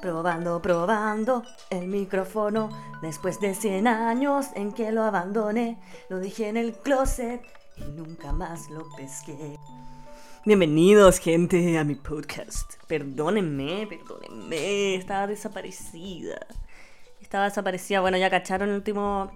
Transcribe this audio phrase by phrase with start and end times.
[0.00, 2.68] Probando, probando el micrófono.
[3.02, 5.78] Después de 100 años en que lo abandoné,
[6.08, 7.42] lo dejé en el closet
[7.76, 9.58] y nunca más lo pesqué.
[10.44, 12.74] Bienvenidos, gente, a mi podcast.
[12.86, 16.46] Perdónenme, perdónenme, estaba desaparecida.
[17.20, 18.00] Estaba desaparecida.
[18.00, 19.30] Bueno, ya cacharon el último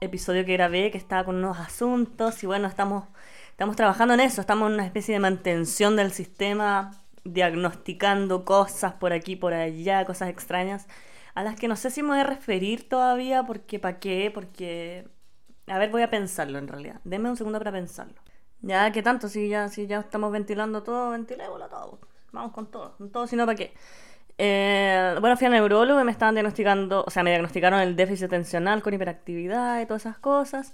[0.00, 3.04] episodio que grabé, que estaba con unos asuntos y bueno, estamos,
[3.50, 4.40] estamos trabajando en eso.
[4.40, 6.92] Estamos en una especie de mantención del sistema
[7.24, 10.86] diagnosticando cosas por aquí, por allá, cosas extrañas,
[11.34, 14.30] a las que no sé si me voy a referir todavía, porque ¿para qué?
[14.32, 15.08] Porque...
[15.68, 17.00] A ver, voy a pensarlo en realidad.
[17.04, 18.14] Denme un segundo para pensarlo.
[18.62, 19.28] Ya, ¿qué tanto?
[19.28, 22.00] Si ya, si ya estamos ventilando todo, ventilémoslo todo.
[22.32, 23.74] Vamos con todo, con todo, si no, ¿para qué?
[24.38, 28.26] Eh, bueno, fui a neurólogo y me estaban diagnosticando, o sea, me diagnosticaron el déficit
[28.26, 30.72] atencional con hiperactividad y todas esas cosas.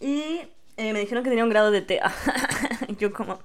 [0.00, 0.40] Y
[0.76, 2.12] eh, me dijeron que tenía un grado de TEA.
[2.98, 3.38] Yo como,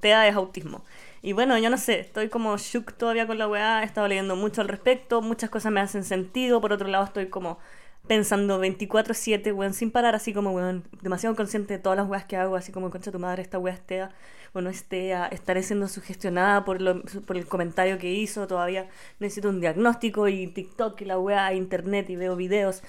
[0.00, 0.84] TEA es autismo.
[1.24, 4.36] Y bueno, yo no sé, estoy como shook todavía con la weá, he estado leyendo
[4.36, 7.58] mucho al respecto, muchas cosas me hacen sentido, por otro lado estoy como
[8.06, 12.36] pensando 24/7, weón, sin parar, así como, weón, demasiado consciente de todas las weas que
[12.36, 14.10] hago, así como, concha tu madre, esta wea es TEA,
[14.52, 18.90] o no es TEA, estaré siendo sugestionada por, lo, por el comentario que hizo, todavía
[19.18, 22.82] necesito un diagnóstico y TikTok y la wea, internet y veo videos.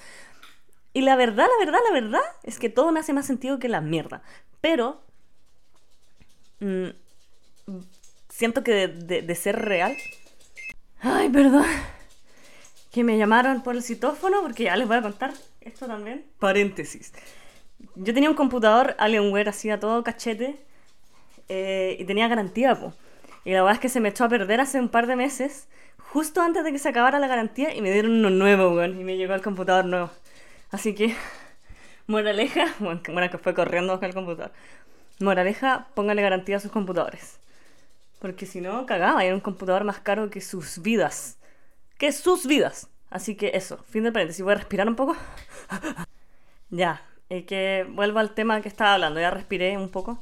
[0.92, 3.70] Y la verdad, la verdad, la verdad es que todo me hace más sentido que
[3.70, 4.20] la mierda.
[4.60, 5.00] Pero...
[6.60, 6.90] Mmm,
[8.36, 9.96] siento que de, ser real.
[11.00, 11.64] Ay, perdón.
[12.92, 16.26] Que me llamaron por el citófono, porque ya les voy a contar esto también.
[16.38, 17.12] Paréntesis.
[17.94, 20.56] Yo tenía un computador Alienware, hacía todo cachete,
[21.48, 22.92] eh, y tenía garantía, po.
[23.44, 25.68] Y la verdad es que se me echó a perder hace un par de meses,
[25.98, 29.04] justo antes de que se acabara la garantía, y me dieron uno nuevo, weón, y
[29.04, 30.10] me llegó el computador nuevo.
[30.70, 31.14] Así que,
[32.06, 34.52] moraleja, bueno, que fue corriendo con el computador.
[35.20, 37.38] Moraleja, póngale garantía a sus computadores.
[38.18, 41.38] Porque si no, cagaba, era un computador más caro que sus vidas.
[41.98, 42.88] Que sus vidas.
[43.10, 44.42] Así que eso, fin de paréntesis.
[44.42, 45.16] Voy a respirar un poco.
[46.70, 49.20] ya, y que vuelvo al tema que estaba hablando.
[49.20, 50.20] Ya respiré un poco.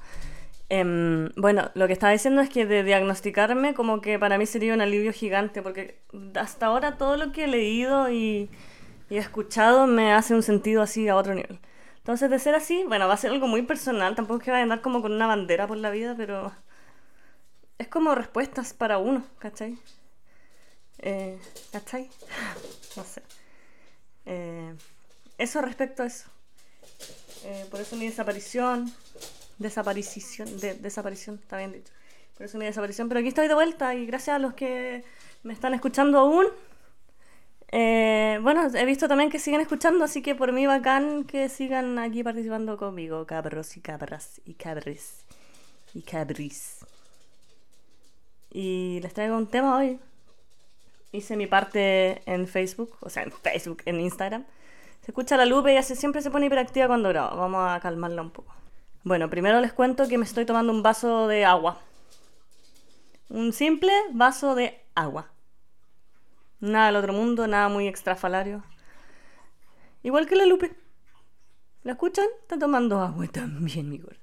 [0.71, 4.75] Em, bueno, lo que estaba diciendo es que de diagnosticarme como que para mí sería
[4.75, 6.01] un alivio gigante, porque
[6.35, 8.51] hasta ahora todo lo que he leído y,
[9.11, 11.61] y, escuchado me hace un sentido así a otro nivel.
[11.99, 14.63] Entonces, de ser así, bueno, va a ser algo muy personal, tampoco es que vaya
[14.63, 16.53] a andar como con una bandera por la vida, pero
[17.79, 19.79] es como respuestas para uno, ¿cachai?
[20.99, 21.39] Eh,
[21.73, 22.09] ¿Cachai?
[22.97, 23.23] No sé.
[24.27, 24.73] Eh,
[25.37, 26.29] eso respecto a eso.
[27.45, 28.93] Eh, por eso mi desaparición.
[29.59, 30.61] Desaparición.
[30.61, 31.93] De, desaparición, está bien dicho.
[32.37, 33.09] Por eso mi desaparición.
[33.09, 35.05] Pero aquí estoy de vuelta y gracias a los que
[35.43, 36.47] me están escuchando aún.
[37.73, 42.23] bueno, he visto también que siguen escuchando, así que por mí bacán que sigan aquí
[42.23, 45.25] participando conmigo, cabros y cabras y cabres
[45.93, 46.84] y cabris.
[48.55, 49.99] Y les traigo un tema hoy.
[51.11, 54.45] Hice mi parte en Facebook, o sea, en Facebook, en Instagram.
[55.01, 57.37] Se escucha la Lupe y hace, siempre se pone hiperactiva cuando grabo.
[57.37, 58.55] Vamos a calmarla un poco.
[59.03, 61.81] Bueno, primero les cuento que me estoy tomando un vaso de agua.
[63.29, 65.33] Un simple vaso de agua.
[66.61, 68.63] Nada del otro mundo, nada muy extrafalario.
[70.05, 70.77] Igual que la Lupe.
[71.83, 72.27] ¿La escuchan?
[72.43, 74.17] Está tomando agua también, mi gorda.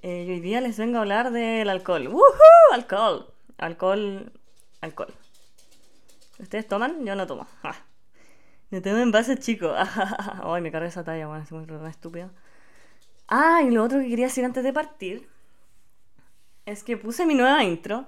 [0.00, 2.06] Eh, hoy día les vengo a hablar del alcohol.
[2.06, 2.72] ¡Woohoo!
[2.72, 3.34] Alcohol.
[3.58, 4.32] Alcohol.
[4.80, 5.14] Alcohol.
[6.38, 7.04] ¿Ustedes toman?
[7.04, 7.46] Yo no tomo.
[7.62, 7.76] Ah.
[8.70, 9.76] Me tomo en vasos chicos.
[10.42, 12.30] Ay, me cargué esa talla, bueno, es muy estúpido.
[13.28, 15.28] Ah, y lo otro que quería decir antes de partir
[16.66, 18.06] es que puse mi nueva intro.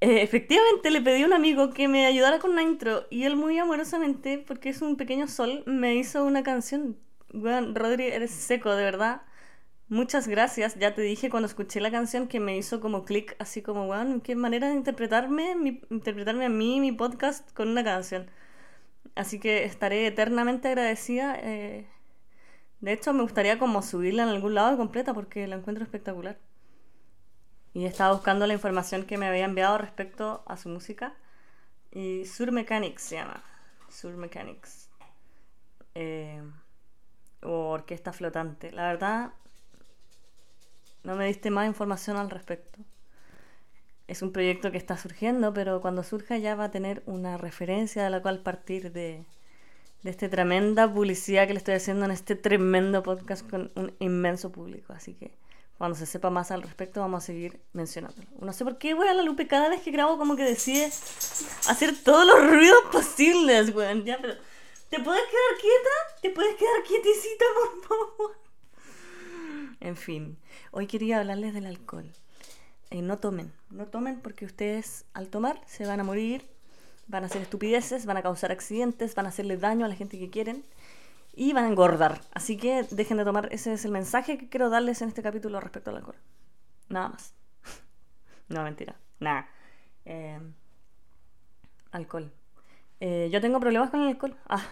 [0.00, 3.36] Eh, efectivamente le pedí a un amigo que me ayudara con una intro y él
[3.36, 6.98] muy amorosamente, porque es un pequeño sol, me hizo una canción.
[7.32, 9.22] Bueno, Rodri, eres seco, de verdad.
[9.88, 10.76] Muchas gracias.
[10.76, 14.22] Ya te dije cuando escuché la canción que me hizo como clic, así como, bueno,
[14.22, 18.30] qué manera de interpretarme, interpretarme a mí, mi podcast, con una canción.
[19.14, 21.36] Así que estaré eternamente agradecida.
[21.40, 21.86] Eh,
[22.80, 26.38] de hecho, me gustaría como subirla en algún lado completa porque la encuentro espectacular.
[27.74, 31.14] Y estaba buscando la información que me había enviado respecto a su música.
[31.92, 33.42] Y Sur Mechanics se llama.
[33.90, 34.88] Sur Mechanics.
[35.94, 36.42] Eh,
[37.42, 38.72] o Orquesta Flotante.
[38.72, 39.32] La verdad,
[41.04, 42.80] no me diste más información al respecto.
[44.06, 48.04] Es un proyecto que está surgiendo, pero cuando surja ya va a tener una referencia
[48.04, 49.24] de la cual partir de,
[50.02, 54.52] de esta tremenda publicidad que le estoy haciendo en este tremendo podcast con un inmenso
[54.52, 54.92] público.
[54.92, 55.32] Así que
[55.78, 58.26] cuando se sepa más al respecto vamos a seguir mencionándolo.
[58.40, 61.94] No sé por qué, a la Lupe cada vez que grabo como que decide hacer
[62.02, 64.04] todos los ruidos posibles, weón.
[64.04, 64.34] Ya, pero...
[64.90, 66.20] ¿Te puedes quedar quieta?
[66.22, 68.36] ¿Te puedes quedar quietecita, por favor?
[69.80, 70.38] En fin,
[70.74, 72.12] hoy quería hablarles del alcohol.
[72.90, 76.54] Eh, no tomen, no tomen porque ustedes al tomar se van a morir
[77.06, 80.18] van a hacer estupideces, van a causar accidentes, van a hacerle daño a la gente
[80.18, 80.64] que quieren
[81.34, 82.20] y van a engordar.
[82.32, 85.60] Así que dejen de tomar, ese es el mensaje que quiero darles en este capítulo
[85.60, 86.16] respecto al alcohol.
[86.88, 87.34] Nada más.
[88.48, 88.94] no, mentira.
[89.20, 89.48] Nada.
[90.04, 90.38] Eh,
[91.92, 92.32] alcohol.
[93.00, 94.36] Eh, yo tengo problemas con el alcohol.
[94.48, 94.62] Ah,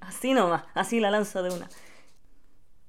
[0.00, 1.68] así nomás, así la lanzo de una.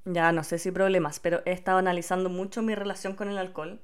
[0.06, 3.80] Ya no sé si problemas, pero he estado analizando mucho mi relación con el alcohol.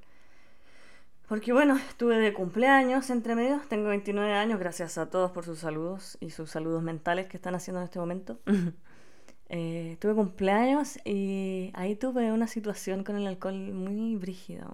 [1.28, 5.60] Porque bueno, estuve de cumpleaños entre medio, tengo 29 años, gracias a todos por sus
[5.60, 8.40] saludos y sus saludos mentales que están haciendo en este momento.
[9.50, 14.68] eh, tuve cumpleaños y ahí tuve una situación con el alcohol muy brígida.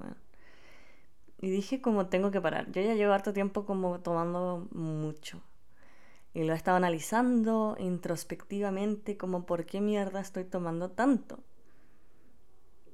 [1.42, 2.72] Y dije como tengo que parar.
[2.72, 5.42] Yo ya llevo harto tiempo como tomando mucho.
[6.33, 11.39] Y lo he estado analizando introspectivamente como por qué mierda estoy tomando tanto.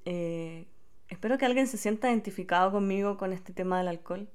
[0.05, 0.67] Eh,
[1.07, 4.29] espero que alguien se sienta identificado conmigo con este tema del alcohol.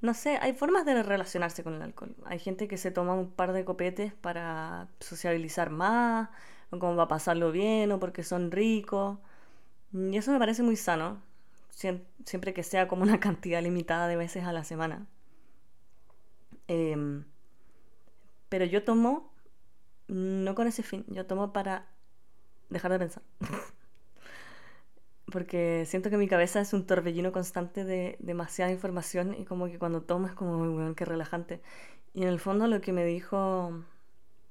[0.00, 2.14] No sé, hay formas de relacionarse con el alcohol.
[2.26, 6.28] Hay gente que se toma un par de copetes para sociabilizar más,
[6.70, 9.18] o como va a pasarlo bien, o porque son ricos.
[9.92, 11.22] Y eso me parece muy sano,
[11.70, 15.06] siempre que sea como una cantidad limitada de veces a la semana.
[16.68, 17.24] Eh,
[18.48, 19.32] pero yo tomo,
[20.08, 21.86] no con ese fin, yo tomo para
[22.70, 23.22] dejar de pensar.
[25.32, 29.78] Porque siento que mi cabeza es un torbellino constante de demasiada información y como que
[29.78, 31.60] cuando tomo es como bueno, qué relajante.
[32.14, 33.84] Y en el fondo lo que me dijo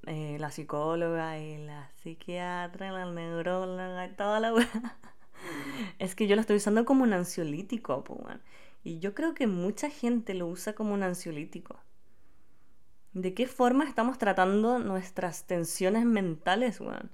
[0.06, 4.52] eh, la psicóloga y la psiquiatra, la neuróloga y toda la
[5.98, 8.04] es que yo lo estoy usando como un ansiolítico,
[8.84, 11.76] y yo creo que mucha gente lo usa como un ansiolítico.
[13.16, 17.10] ¿De qué forma estamos tratando nuestras tensiones mentales, weón?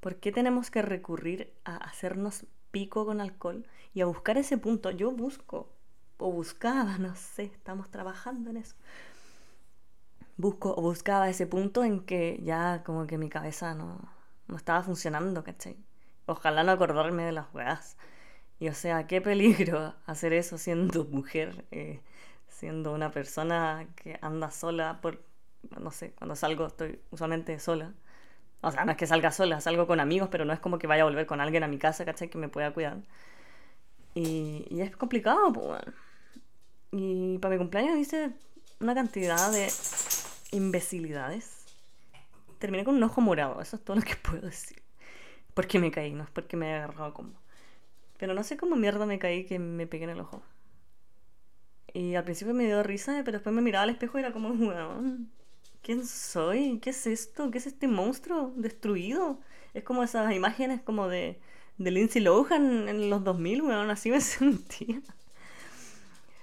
[0.00, 4.90] ¿Por qué tenemos que recurrir a hacernos pico con alcohol y a buscar ese punto?
[4.90, 5.72] Yo busco,
[6.18, 8.76] o buscaba, no sé, estamos trabajando en eso.
[10.36, 13.98] Busco o buscaba ese punto en que ya como que mi cabeza no,
[14.46, 15.78] no estaba funcionando, ¿cachai?
[16.26, 17.96] Ojalá no acordarme de las weas.
[18.60, 21.64] Y o sea, qué peligro hacer eso siendo mujer.
[21.70, 22.02] Eh,
[22.62, 25.20] siendo una persona que anda sola por,
[25.80, 27.92] no sé, cuando salgo estoy usualmente sola.
[28.60, 30.86] O sea, no es que salga sola, salgo con amigos, pero no es como que
[30.86, 32.30] vaya a volver con alguien a mi casa, ¿cachai?
[32.30, 32.98] Que me pueda cuidar.
[34.14, 35.92] Y, y es complicado, pues, bueno.
[36.92, 38.30] Y para mi cumpleaños hice
[38.78, 39.68] una cantidad de
[40.52, 41.64] imbecilidades.
[42.60, 44.80] Terminé con un ojo morado, eso es todo lo que puedo decir.
[45.52, 47.32] Porque me caí, no es porque me he agarrado como.
[48.18, 50.44] Pero no sé cómo mierda me caí que me pegué en el ojo.
[52.12, 54.50] Y al principio me dio risa, pero después me miraba al espejo y era como,
[54.50, 55.30] weón,
[55.80, 56.78] ¿quién soy?
[56.78, 57.50] ¿Qué es esto?
[57.50, 59.38] ¿Qué es este monstruo destruido?
[59.72, 61.40] Es como esas imágenes como de,
[61.78, 65.00] de Lindsay Lohan en los 2000, weón, así me sentía.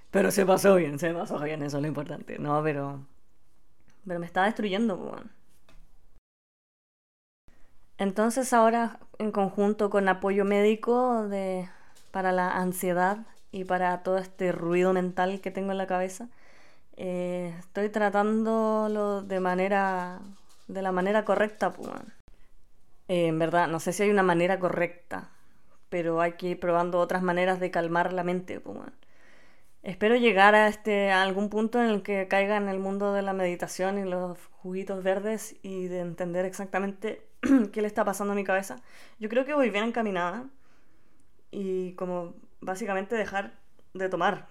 [0.10, 2.39] Pero se pasó bien, se pasó bien, eso es lo importante.
[2.39, 3.06] No, pero...
[4.07, 5.30] Pero me estaba destruyendo, weón.
[8.00, 11.69] Entonces ahora, en conjunto con apoyo médico de,
[12.10, 16.30] para la ansiedad y para todo este ruido mental que tengo en la cabeza,
[16.98, 20.19] eh, estoy tratándolo de manera
[20.68, 21.89] de la manera correcta pues,
[23.08, 25.29] eh, en verdad no sé si hay una manera correcta
[25.89, 28.77] pero hay que ir probando otras maneras de calmar la mente pues,
[29.82, 33.22] espero llegar a este a algún punto en el que caiga en el mundo de
[33.22, 37.25] la meditación y los juguitos verdes y de entender exactamente
[37.72, 38.82] qué le está pasando a mi cabeza.
[39.20, 40.46] Yo creo que voy bien encaminada
[41.51, 43.54] y como básicamente dejar
[43.94, 44.48] de tomar.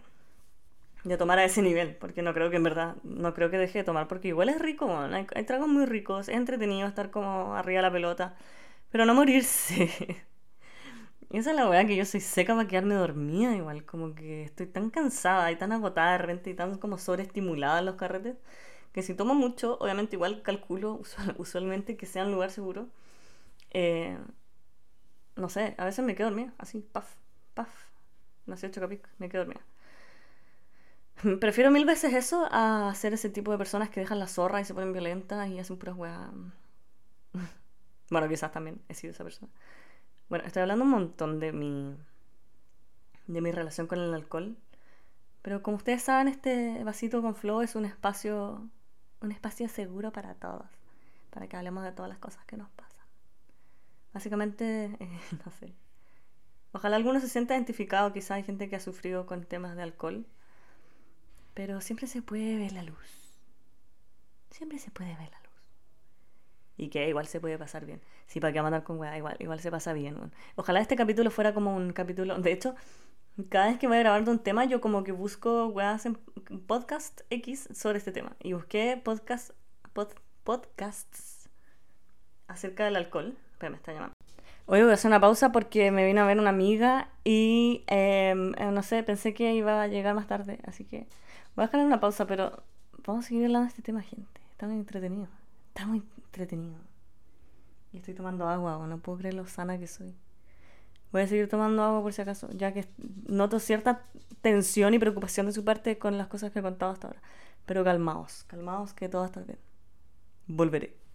[1.05, 3.79] De tomar a ese nivel, porque no creo que en verdad, no creo que deje
[3.79, 7.55] de tomar, porque igual es rico, hay, hay, tragos muy ricos, es entretenido estar como
[7.55, 8.37] arriba de la pelota,
[8.91, 9.89] pero no morirse.
[11.31, 14.67] Esa es la weá que yo soy seca para quedarme dormida igual, como que estoy
[14.67, 18.37] tan cansada y tan agotada de repente y tan como sobreestimulada en los carretes,
[18.93, 21.01] que si tomo mucho, obviamente igual calculo
[21.39, 22.89] usualmente que sea un lugar seguro.
[23.73, 24.19] Eh,
[25.37, 27.15] no sé, a veces me quedo dormida, así, paf,
[27.55, 27.88] paf,
[28.49, 29.63] nací Chocapic, me quedo dormida.
[31.41, 34.65] Prefiero mil veces eso a ser ese tipo de personas que dejan la zorra y
[34.65, 36.31] se ponen violentas y hacen puras weas.
[38.11, 39.51] bueno, quizás también he sido esa persona.
[40.29, 41.97] Bueno, estoy hablando un montón de mi.
[43.27, 44.57] de mi relación con el alcohol.
[45.43, 48.69] Pero como ustedes saben, este vasito con flow es un espacio.
[49.21, 50.67] un espacio seguro para todos.
[51.31, 53.07] Para que hablemos de todas las cosas que nos pasan.
[54.13, 55.75] Básicamente, eh, no sé,
[56.73, 60.27] Ojalá alguno se sienta identificado, quizá hay gente que ha sufrido con temas de alcohol,
[61.55, 63.35] pero siempre se puede ver la luz.
[64.51, 65.49] Siempre se puede ver la luz.
[66.77, 68.01] Y que igual se puede pasar bien.
[68.27, 70.31] Sí, para qué mandar con weá, igual, igual se pasa bien.
[70.55, 72.39] Ojalá este capítulo fuera como un capítulo.
[72.39, 72.77] De hecho,
[73.49, 76.17] cada vez que voy a grabar de un tema, yo como que busco weas en
[76.67, 78.37] podcast X sobre este tema.
[78.41, 79.51] Y busqué podcast,
[80.45, 81.49] podcasts
[82.47, 83.37] acerca del alcohol.
[83.59, 84.18] Pero me está llamando.
[84.71, 88.53] Hoy voy a hacer una pausa porque me vino a ver una amiga y em,
[88.59, 90.59] eh, no sé, pensé que iba a llegar más tarde.
[90.67, 91.07] Así que
[91.57, 92.63] voy a dejar una pausa, pero
[93.07, 94.43] vamos a seguir hablando de este tema, gente.
[94.51, 95.27] Está muy entretenido.
[95.69, 96.77] Está muy entretenido.
[97.95, 100.15] Y estoy tomando agua, no puedo creer lo sana que soy.
[101.13, 102.85] Voy a seguir tomando agua por si acaso, ya que
[103.27, 104.05] noto cierta
[104.43, 107.23] tensión y preocupación de su parte con las cosas que he contado hasta ahora.
[107.65, 109.59] Pero calmaos, calmaos que todo está bien.
[110.47, 111.08] Volveré.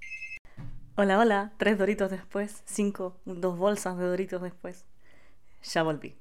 [0.95, 4.85] Hola, hola, tres doritos después, cinco, dos bolsas de doritos después.
[5.63, 6.15] Ya volví.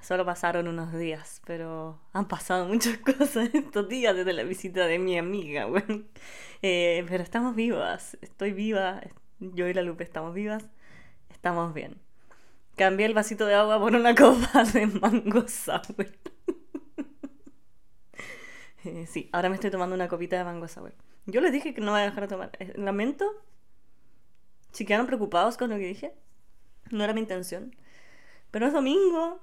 [0.00, 4.98] Solo pasaron unos días, pero han pasado muchas cosas estos días desde la visita de
[4.98, 6.04] mi amiga, güey.
[6.62, 9.00] Eh, pero estamos vivas, estoy viva,
[9.38, 10.64] yo y la Lupe estamos vivas,
[11.30, 12.00] estamos bien.
[12.74, 16.08] Cambié el vasito de agua por una copa de mango sour.
[18.84, 20.92] Eh, sí, ahora me estoy tomando una copita de mango sour.
[21.26, 22.50] Yo les dije que no voy a dejar de tomar.
[22.58, 23.32] Eh, lamento.
[24.72, 26.14] Si quedaron preocupados con lo que dije.
[26.90, 27.74] No era mi intención.
[28.50, 29.40] Pero es domingo.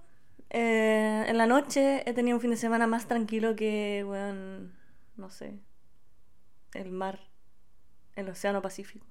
[0.49, 4.71] Eh, en la noche he tenido un fin de semana más tranquilo que, bueno,
[5.15, 5.59] no sé,
[6.73, 7.19] el mar,
[8.15, 9.05] el océano Pacífico.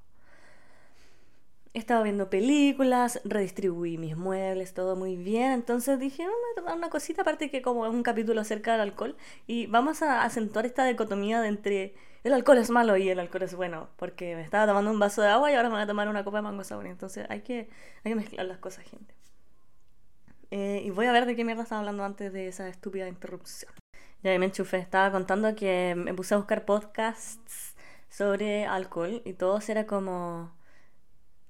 [1.79, 5.53] He estado viendo películas, redistribuí mis muebles, todo muy bien.
[5.53, 8.81] Entonces dije, vamos a tomar una cosita, aparte que como es un capítulo acerca del
[8.81, 9.17] alcohol.
[9.47, 11.95] Y vamos a acentuar esta dicotomía de entre
[12.25, 13.91] el alcohol es malo y el alcohol es bueno.
[13.95, 16.25] Porque me estaba tomando un vaso de agua y ahora me voy a tomar una
[16.25, 16.85] copa de mango sour.
[16.85, 17.69] Entonces hay que,
[18.03, 19.15] hay que mezclar las cosas, gente.
[20.51, 23.73] Eh, y voy a ver de qué mierda estaba hablando antes de esa estúpida interrupción.
[24.25, 27.77] Ya me enchufé, estaba contando que me puse a buscar podcasts
[28.09, 30.58] sobre alcohol y todos era como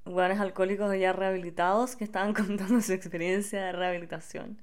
[0.08, 4.58] hueones alcohólicos ya rehabilitados que estaban contando su experiencia de rehabilitación.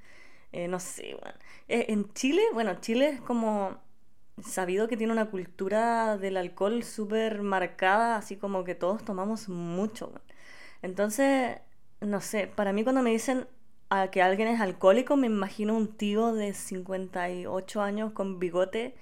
[0.51, 1.37] Eh, no sé, bueno.
[1.67, 3.77] Eh, en Chile, bueno, Chile es como
[4.43, 10.11] sabido que tiene una cultura del alcohol súper marcada, así como que todos tomamos mucho.
[10.81, 11.57] Entonces,
[12.01, 13.47] no sé, para mí cuando me dicen
[13.89, 18.95] a que alguien es alcohólico, me imagino un tío de 58 años con bigote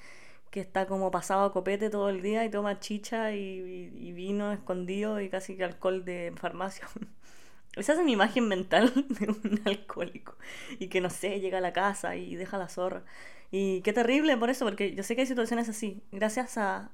[0.54, 5.20] que está como pasado a copete todo el día y toma chicha y, vino escondido
[5.20, 6.88] y casi que alcohol de farmacia.
[7.76, 10.38] Esa es mi imagen mental de un alcohólico.
[10.78, 13.04] Y que no sé, llega a la casa y deja la zorra.
[13.50, 16.04] Y qué terrible por eso, porque yo sé que hay situaciones así.
[16.12, 16.92] Gracias a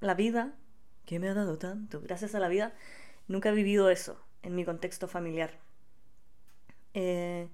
[0.00, 0.52] la vida,
[1.06, 2.74] que me ha dado tanto, gracias a la vida,
[3.26, 5.58] nunca he vivido eso en mi contexto familiar.
[6.92, 7.48] Eh,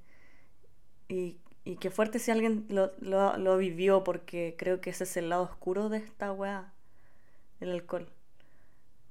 [1.08, 5.28] y y qué fuerte si alguien lo, lo, vivió, porque creo que ese es el
[5.28, 6.73] lado oscuro de esta weá,
[7.58, 8.08] el alcohol.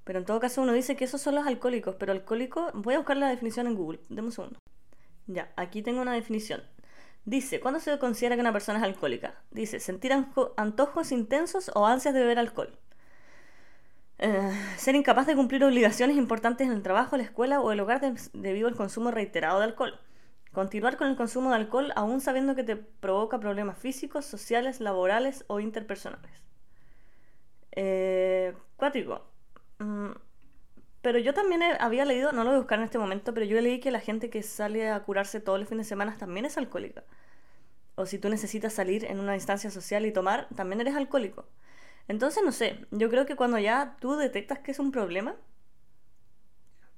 [0.06, 3.00] Pero en todo caso uno dice que esos son los alcohólicos, pero alcohólico, voy a
[3.00, 4.60] buscar la definición en Google, deme un segundo.
[5.28, 6.64] Ya, aquí tengo una definición.
[7.26, 9.36] Dice, ¿cuándo se considera que una persona es alcohólica?
[9.52, 12.80] Dice, sentir antojos intensos o ansias de beber alcohol.
[14.18, 18.00] Eh, ser incapaz de cumplir obligaciones importantes en el trabajo, la escuela o el hogar
[18.32, 20.00] debido al consumo reiterado de alcohol.
[20.56, 25.44] Continuar con el consumo de alcohol aún sabiendo que te provoca problemas físicos, sociales, laborales
[25.48, 26.32] o interpersonales.
[27.74, 29.22] Eh, cuático.
[29.80, 30.12] Mm,
[31.02, 33.60] pero yo también había leído, no lo voy a buscar en este momento, pero yo
[33.60, 36.58] leí que la gente que sale a curarse todos los fines de semana también es
[36.58, 37.04] alcohólica.
[37.96, 41.50] O si tú necesitas salir en una instancia social y tomar, también eres alcohólico.
[42.08, 45.36] Entonces, no sé, yo creo que cuando ya tú detectas que es un problema,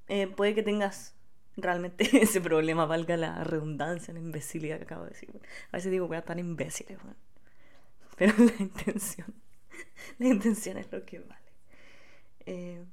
[0.09, 1.16] eh, puede que tengas
[1.57, 5.29] realmente ese problema, valga la redundancia, la imbecilidad que acabo de decir.
[5.71, 6.97] A veces digo, voy a estar imbéciles,
[8.15, 9.33] Pero la intención,
[10.19, 11.51] la intención es lo que vale.
[12.45, 12.85] Eh,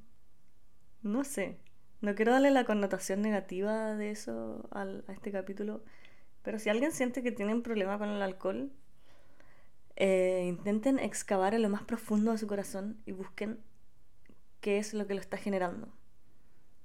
[1.02, 1.58] no sé,
[2.00, 5.84] no quiero darle la connotación negativa de eso a este capítulo,
[6.42, 8.72] pero si alguien siente que tiene un problema con el alcohol,
[9.96, 13.60] eh, intenten excavar en lo más profundo de su corazón y busquen
[14.60, 15.92] qué es lo que lo está generando.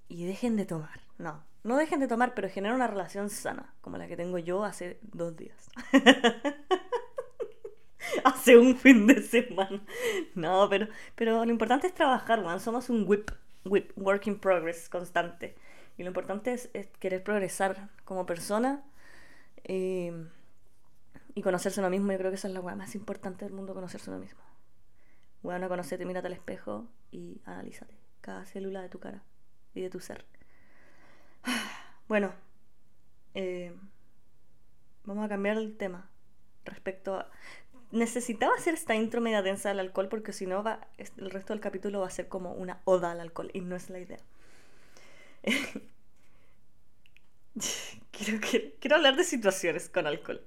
[0.07, 1.01] Y dejen de tomar.
[1.17, 4.63] No, no dejen de tomar, pero genera una relación sana, como la que tengo yo
[4.63, 5.69] hace dos días.
[8.23, 9.81] hace un fin de semana.
[10.35, 12.59] No, pero, pero lo importante es trabajar, man.
[12.59, 13.31] Somos un whip,
[13.65, 15.55] whip, work in progress constante.
[15.97, 18.83] Y lo importante es, querer progresar como persona
[19.67, 20.11] y,
[21.35, 22.11] y conocerse uno mismo.
[22.11, 24.39] Yo creo que esa es la weá más importante del mundo, conocerse uno mismo.
[25.41, 29.23] Bueno, conocerte, mírate al espejo y analízate cada célula de tu cara
[29.73, 30.25] y de tu ser.
[32.07, 32.33] Bueno,
[33.35, 33.71] eh,
[35.03, 36.09] vamos a cambiar el tema
[36.65, 37.29] respecto a...
[37.91, 41.59] Necesitaba hacer esta intro media densa del alcohol porque si no va, el resto del
[41.59, 44.19] capítulo va a ser como una oda al alcohol y no es la idea.
[48.11, 48.39] quiero,
[48.79, 50.41] quiero, hablar de situaciones con alcohol.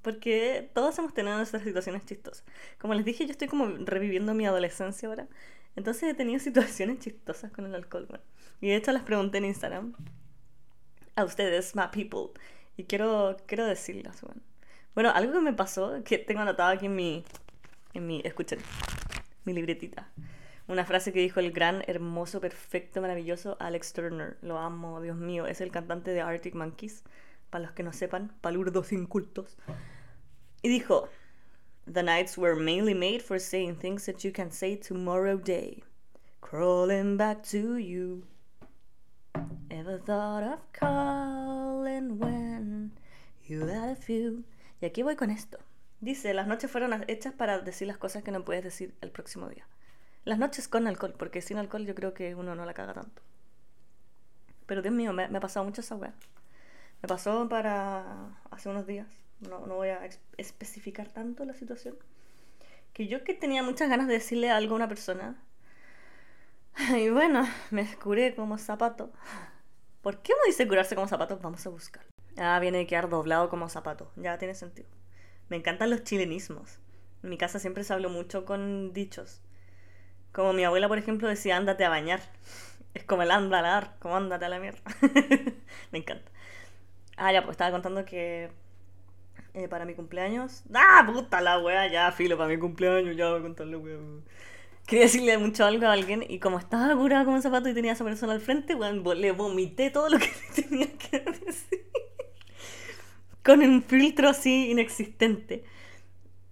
[0.00, 2.44] Porque todos hemos tenido nuestras situaciones chistosas.
[2.78, 5.28] Como les dije, yo estoy como reviviendo mi adolescencia ahora.
[5.76, 8.08] Entonces he tenido situaciones chistosas con el alcohol.
[8.60, 9.94] Y de hecho las pregunté en Instagram
[11.18, 12.30] a ustedes, my people.
[12.76, 14.40] Y quiero, quiero decirlas, bueno.
[14.94, 17.24] Bueno, algo que me pasó, que tengo anotado aquí en mi,
[17.94, 18.58] en mi, escuchen,
[19.44, 20.08] mi libretita.
[20.66, 24.36] Una frase que dijo el gran, hermoso, perfecto, maravilloso Alex Turner.
[24.42, 25.46] Lo amo, Dios mío.
[25.46, 27.04] Es el cantante de Arctic Monkeys.
[27.50, 29.56] Para los que no sepan, palurdos incultos.
[30.62, 31.08] Y dijo,
[31.90, 35.82] The nights were mainly made for saying things that you can say tomorrow day.
[36.42, 38.24] Crawling back to you.
[39.70, 42.92] Ever thought of calling when
[43.46, 44.44] you had a few?
[44.80, 45.58] Y aquí voy con esto.
[46.00, 49.48] Dice, las noches fueron hechas para decir las cosas que no puedes decir el próximo
[49.48, 49.66] día.
[50.24, 53.22] Las noches con alcohol, porque sin alcohol yo creo que uno no la caga tanto.
[54.66, 56.12] Pero Dios mío, me, ha pasado mucho esa weá.
[57.02, 59.08] Me pasó para hace unos días.
[59.40, 61.96] No, no voy a especificar tanto la situación.
[62.92, 65.42] Que yo que tenía muchas ganas de decirle algo a una persona.
[66.96, 69.10] Y bueno, me curé como zapato.
[70.02, 71.38] ¿Por qué uno dice curarse como zapato?
[71.42, 72.04] Vamos a buscar.
[72.36, 74.12] Ah, viene de quedar doblado como zapato.
[74.16, 74.88] Ya tiene sentido.
[75.48, 76.78] Me encantan los chilenismos.
[77.22, 79.40] En mi casa siempre se habló mucho con dichos.
[80.32, 82.20] Como mi abuela, por ejemplo, decía, ándate a bañar.
[82.94, 84.80] Es como el andalar, como ándate a la mierda.
[85.92, 86.30] Me encanta.
[87.16, 88.50] Ah, ya, pues estaba contando que
[89.54, 90.62] eh, para mi cumpleaños.
[90.72, 91.88] ¡Ah, puta la wea!
[91.88, 93.98] Ya, filo, para mi cumpleaños, ya voy a contarle, wea.
[94.88, 97.92] Quería decirle mucho algo a alguien y como estaba curada con un zapato y tenía
[97.92, 100.30] a esa persona al frente, weón, le vomité todo lo que
[100.62, 101.84] tenía que decir.
[103.44, 105.64] con un filtro así inexistente.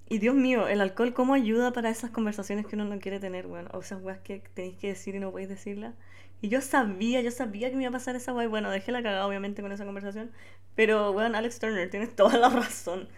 [0.08, 3.46] Y Dios mío, el alcohol, ¿cómo ayuda para esas conversaciones que uno no quiere tener,
[3.46, 3.68] weón?
[3.72, 5.94] O esas weas que tenéis que decir y no podéis decirlas.
[6.42, 8.48] Y yo sabía, yo sabía que me iba a pasar esa wea.
[8.48, 10.30] bueno, dejé la cagada, obviamente, con esa conversación.
[10.76, 13.08] Pero, weón, Alex Turner, tienes toda la razón.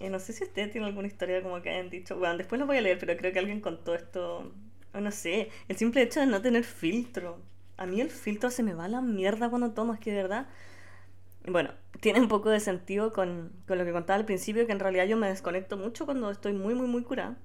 [0.00, 2.66] Y no sé si usted tiene alguna historia como que hayan dicho, weón, después lo
[2.66, 4.52] voy a leer, pero creo que alguien contó esto.
[4.92, 7.40] O no sé, el simple hecho de no tener filtro.
[7.76, 10.22] A mí el filtro se me va a la mierda cuando tomo, es que de
[10.22, 10.46] verdad
[11.46, 14.80] bueno, tiene un poco de sentido con, con, lo que contaba al principio, que en
[14.80, 17.36] realidad yo me desconecto mucho cuando estoy muy, muy, muy curada.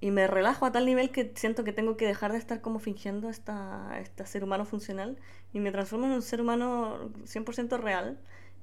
[0.00, 2.80] Y me relajo a tal nivel que siento que tengo que dejar de estar como
[2.80, 5.16] fingiendo esta, este ser humano funcional
[5.52, 8.18] y me transformo en un ser humano 100% real.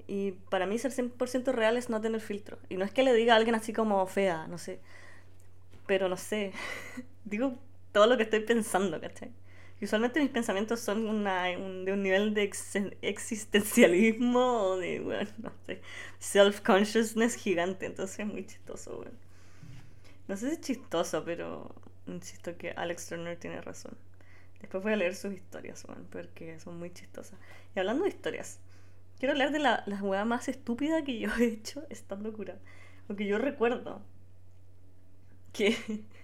[0.10, 2.58] Y para mí ser 100% real es no tener filtro.
[2.68, 4.80] Y no es que le diga a alguien así como fea, no sé.
[5.86, 6.52] Pero no sé.
[7.26, 7.60] Digo
[7.92, 9.32] todo lo que estoy pensando, ¿cachai?
[9.82, 12.52] usualmente mis pensamientos son una, de un nivel de
[13.02, 15.80] existencialismo o de, bueno, no sé,
[16.18, 17.86] self-consciousness gigante.
[17.86, 19.18] Entonces es muy chistoso, bueno.
[20.28, 21.72] No sé si es chistoso, pero
[22.08, 23.96] insisto que Alex Turner tiene razón.
[24.60, 27.38] Después voy a leer sus historias, bueno, porque son muy chistosas.
[27.76, 28.60] Y hablando de historias,
[29.20, 32.60] quiero hablar de la, la más estúpida que yo he hecho estando curada.
[33.08, 34.02] Porque yo recuerdo
[35.54, 35.78] que...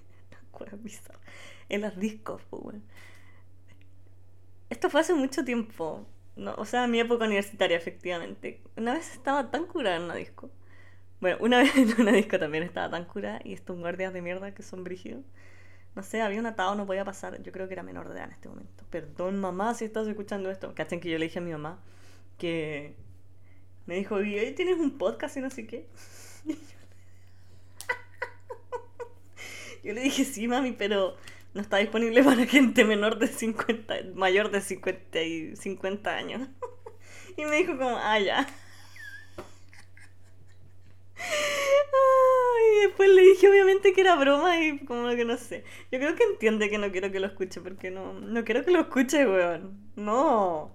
[1.70, 2.78] en las discos, pues,
[4.70, 6.08] esto fue hace mucho tiempo.
[6.36, 8.62] No, o sea, en mi época universitaria, efectivamente.
[8.78, 10.50] Una vez estaba tan curada en una disco.
[11.22, 14.54] Bueno, una vez en una disco también estaba tan curada y estos guardias de mierda
[14.54, 15.24] que son brígidos.
[15.96, 17.42] No sé, había un atado, no podía pasar.
[17.42, 18.84] Yo creo que era menor de edad en este momento.
[18.90, 20.74] Perdón, mamá, si estás escuchando esto.
[20.76, 21.80] Cachen que yo le dije a mi mamá
[22.38, 22.96] que
[23.86, 25.88] me dijo, y tienes un podcast y no sé qué.
[29.84, 31.16] yo le dije, sí, mami, pero
[31.54, 36.48] no está disponible para gente menor de 50, mayor de 50 y 50 años.
[37.38, 38.48] y me dijo como, ah, ya.
[42.76, 45.64] y después le dije obviamente que era broma y como que no sé.
[45.92, 48.72] Yo creo que entiende que no quiero que lo escuche porque no, no quiero que
[48.72, 49.92] lo escuche, weón.
[49.96, 50.75] No.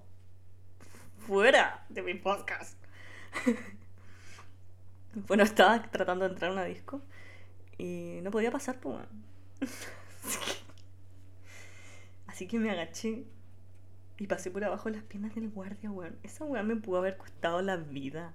[1.31, 2.77] Fuera de mi podcast.
[5.29, 7.01] bueno, estaba tratando de entrar a una disco
[7.77, 8.97] y no podía pasar, pues,
[12.27, 13.23] Así que me agaché
[14.17, 16.17] y pasé por abajo las piernas del guardia, weón.
[16.21, 18.33] Esa weón me pudo haber costado la vida.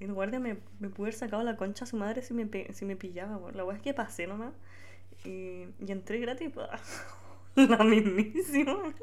[0.00, 2.86] El guardia me, me pudo haber sacado la concha a su madre si me, si
[2.86, 3.58] me pillaba, weón.
[3.58, 4.54] La weón es que pasé nomás.
[5.26, 6.50] Y, y entré gratis.
[7.56, 8.94] la mismísima.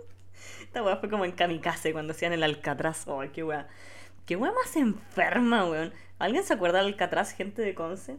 [0.61, 3.07] Esta weón fue como en kamikaze cuando hacían el Alcatraz.
[3.07, 3.65] Ay, qué weón.
[4.25, 5.93] Qué weón más enferma, weón.
[6.19, 8.17] ¿Alguien se acuerda del Alcatraz, gente de Conce?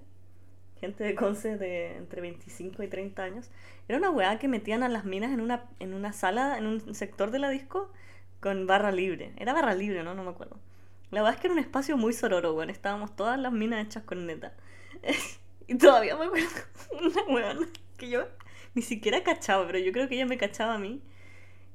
[0.80, 3.50] gente de Conce de entre 25 y 30 años.
[3.86, 6.94] Era una weá que metían a las minas en una, en una sala, en un
[6.94, 7.92] sector de la disco,
[8.40, 9.32] con barra libre.
[9.36, 10.14] Era barra libre, ¿no?
[10.14, 10.56] No me acuerdo.
[11.10, 12.70] La verdad es que era un espacio muy sororo, weón.
[12.70, 14.54] Estábamos todas las minas hechas con neta.
[15.68, 16.48] y todavía me acuerdo
[17.02, 17.56] una weá
[17.98, 18.26] que yo
[18.74, 21.02] ni siquiera cachaba, pero yo creo que ella me cachaba a mí.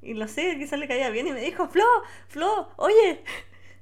[0.06, 1.84] Y lo sé, quizás le caía bien y me dijo, Flo,
[2.28, 3.24] Flo, oye,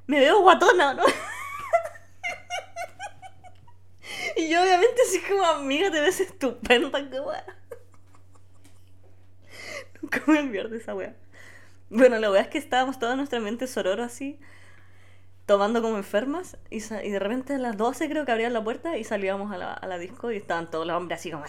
[0.06, 1.04] me veo guatona, ¿no?
[4.37, 7.44] y yo obviamente así como, amiga, te ves estupenda, qué wea.
[10.00, 11.14] Nunca me olvido de esa wea.
[11.90, 14.40] Bueno, la wea es que estábamos toda nuestra mente sororo así,
[15.46, 18.96] tomando como enfermas, y, y, de repente a las 12 creo que abrían la puerta
[18.96, 21.44] y salíamos a la, a la disco y estaban todos los hombres así como,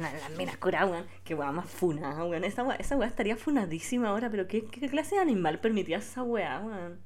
[0.00, 1.06] las minas curadas, weón.
[1.24, 2.44] Qué wea más funa, weón.
[2.44, 6.60] Esa wea, esa estaría funadísima ahora, pero ¿qué, qué clase de animal permitía esa wea,
[6.60, 7.00] weón?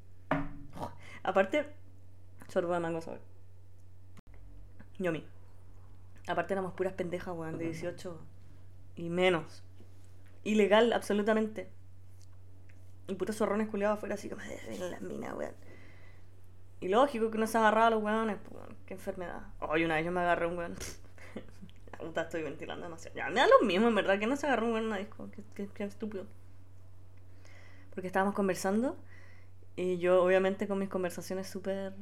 [1.25, 1.67] Aparte,
[2.49, 3.21] sorbo de mango sobre.
[4.99, 5.25] Yomi.
[6.29, 8.21] Aparte éramos puras pendejas, weón, de 18
[8.97, 9.65] y menos.
[10.45, 11.69] Ilegal, absolutamente.
[13.09, 15.68] Y putos zorrones culiados afuera así como en las minas, weón.
[16.81, 19.43] Y lógico que no se agarraba a los weones, pues, qué enfermedad.
[19.61, 20.75] Hoy una vez yo me agarré un weón.
[21.93, 23.17] La puta estoy ventilando demasiado.
[23.17, 24.99] Ya, me da lo mismo, en verdad, que no se agarró un weón en una
[24.99, 25.29] disco.
[25.55, 26.27] Qué, qué estúpido.
[27.91, 28.97] Porque estábamos conversando
[29.79, 31.93] y yo, obviamente, con mis conversaciones súper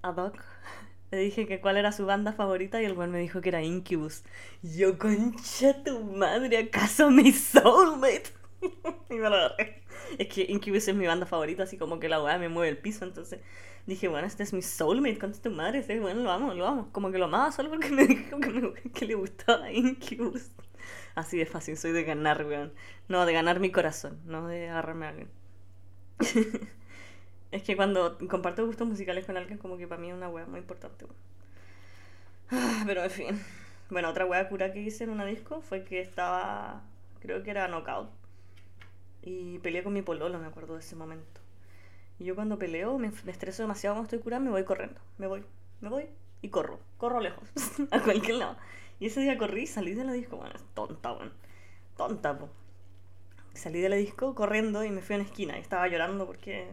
[0.00, 0.42] ad hoc,
[1.10, 3.62] le dije que cuál era su banda favorita y el güey me dijo que era
[3.62, 4.24] Incubus.
[4.62, 8.30] yo, concha tu madre, ¿acaso mi soulmate?
[9.10, 9.82] y me lo agarré.
[10.18, 12.78] Es que Incubus es mi banda favorita, así como que la weá me mueve el
[12.78, 13.40] piso, entonces
[13.88, 16.88] dije, bueno, este es mi soulmate, concha tu madre, este, bueno, lo amo, lo amo.
[16.92, 20.50] Como que lo amaba solo porque me dijo que, me, que le gustaba Incubus.
[21.14, 22.72] Así de fácil, soy de ganar, weón.
[23.08, 25.30] No, de ganar mi corazón, no de agarrarme a alguien.
[27.50, 30.44] Es que cuando comparto gustos musicales con alguien, como que para mí es una wea
[30.46, 31.06] muy importante.
[32.50, 33.40] Ah, pero en fin.
[33.90, 36.82] Bueno, otra wea cura que hice en una disco fue que estaba,
[37.20, 38.10] creo que era knockout.
[39.22, 41.37] Y peleé con mi pololo, me acuerdo de ese momento.
[42.18, 45.00] Y yo cuando peleo, me, estreso demasiado cuando estoy curada, me voy corriendo.
[45.18, 45.44] Me voy,
[45.80, 46.08] me voy
[46.42, 46.80] y corro.
[46.96, 47.48] Corro lejos,
[47.90, 48.56] a cualquier lado.
[49.00, 50.36] Y ese día corrí salí de la disco.
[50.36, 51.32] Bueno, tonta, bueno.
[51.96, 52.48] Tonta, po.
[53.54, 56.70] Salí de la disco corriendo y me fui a una esquina y estaba llorando porque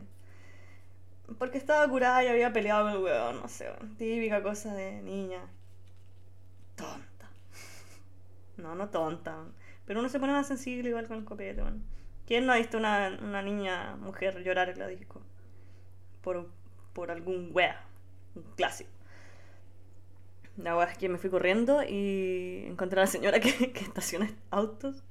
[1.40, 5.42] porque estaba curada y había peleado con el weón, no sé, típica cosa de niña.
[6.76, 7.30] Tonta.
[8.58, 9.44] No, no tonta.
[9.86, 11.84] Pero uno se pone más sensible igual con el copete, weón.
[12.26, 15.22] ¿Quién no ha visto una, una niña, mujer, llorar en la disco?
[16.26, 16.50] Por,
[16.94, 17.86] por algún wea.
[18.34, 18.90] Un clásico.
[20.58, 24.34] La wea es que me fui corriendo y encontré a la señora que, que estaciona
[24.50, 25.04] autos.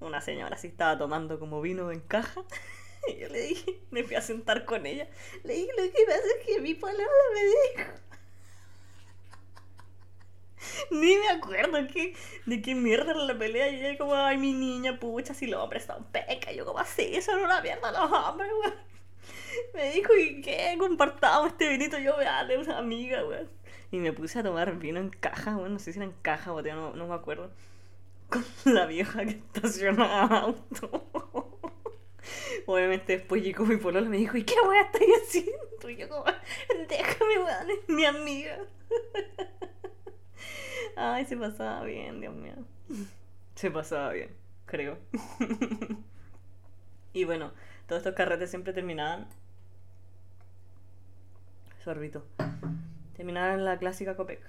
[0.00, 2.42] Una señora así estaba tomando como vino en caja.
[3.08, 5.08] Y yo le dije, me fui a sentar con ella.
[5.44, 7.92] Le dije, lo que pasa es que mi palabra me dijo.
[10.90, 13.68] Ni me acuerdo que, de qué mierda la pelea.
[13.68, 16.50] Y ella como, ay, mi niña, pucha, si los hombres están peca.
[16.50, 18.95] Yo como, así, era una mierda los hombres, weón.
[19.74, 20.76] Me dijo, ¿y qué?
[20.78, 21.98] Compartamos este vinito.
[21.98, 23.48] Yo, dale, una amiga, weón.
[23.90, 25.74] Y me puse a tomar vino en caja, weón.
[25.74, 27.50] No sé si era en caja o no, no me acuerdo.
[28.28, 31.08] Con la vieja que estacionaba auto.
[32.66, 35.88] Obviamente después llegó mi pololo y me dijo, ¿y qué a estar haciendo?
[35.88, 36.24] Y yo como,
[36.88, 38.58] déjame, weón, es mi amiga.
[40.96, 42.54] Ay, se pasaba bien, Dios mío.
[43.54, 44.98] Se pasaba bien, creo.
[47.12, 47.52] y bueno,
[47.86, 49.28] todos estos carretes siempre terminaban...
[51.86, 52.24] Sorbito.
[53.16, 54.40] Terminaban en la clásica Copec.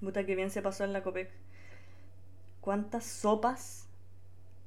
[0.00, 1.28] Puta que bien se pasó en la Copec.
[2.60, 3.88] ¿Cuántas sopas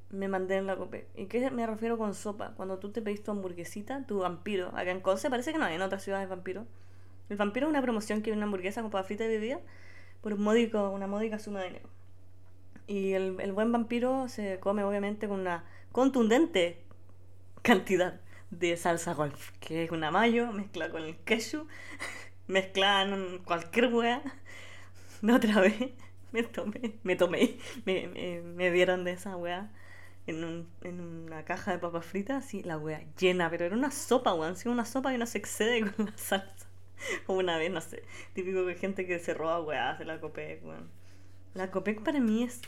[0.10, 1.08] me mandé en la cope.
[1.16, 2.54] ¿Y qué me refiero con sopa?
[2.58, 4.68] Cuando tú te pedís tu hamburguesita, tu vampiro.
[4.70, 6.66] Acá en Conce parece que no hay en otras ciudades vampiro.
[7.30, 9.62] El vampiro es una promoción que viene una hamburguesa con papa frita y bebida
[10.22, 11.90] por un módico, una módica suma de dinero.
[12.88, 16.82] Y el, el buen vampiro se come obviamente con una contundente
[17.62, 18.20] cantidad
[18.52, 21.68] de salsa golf, que es una mayo mezclada con el queso,
[22.48, 24.22] mezclada en cualquier hueá.
[25.22, 25.76] De otra vez
[26.32, 29.72] me tomé, me tomé, me, me, me dieron de esa hueá
[30.28, 33.92] en, un, en una caja de papas fritas, así la wea llena, pero era una
[33.92, 36.68] sopa, weón, sí, una sopa y no se excede con la salsa.
[37.26, 40.62] Como una vez, no sé, típico de gente que se roba weá de la Copec.
[41.54, 42.62] La Copec para mí es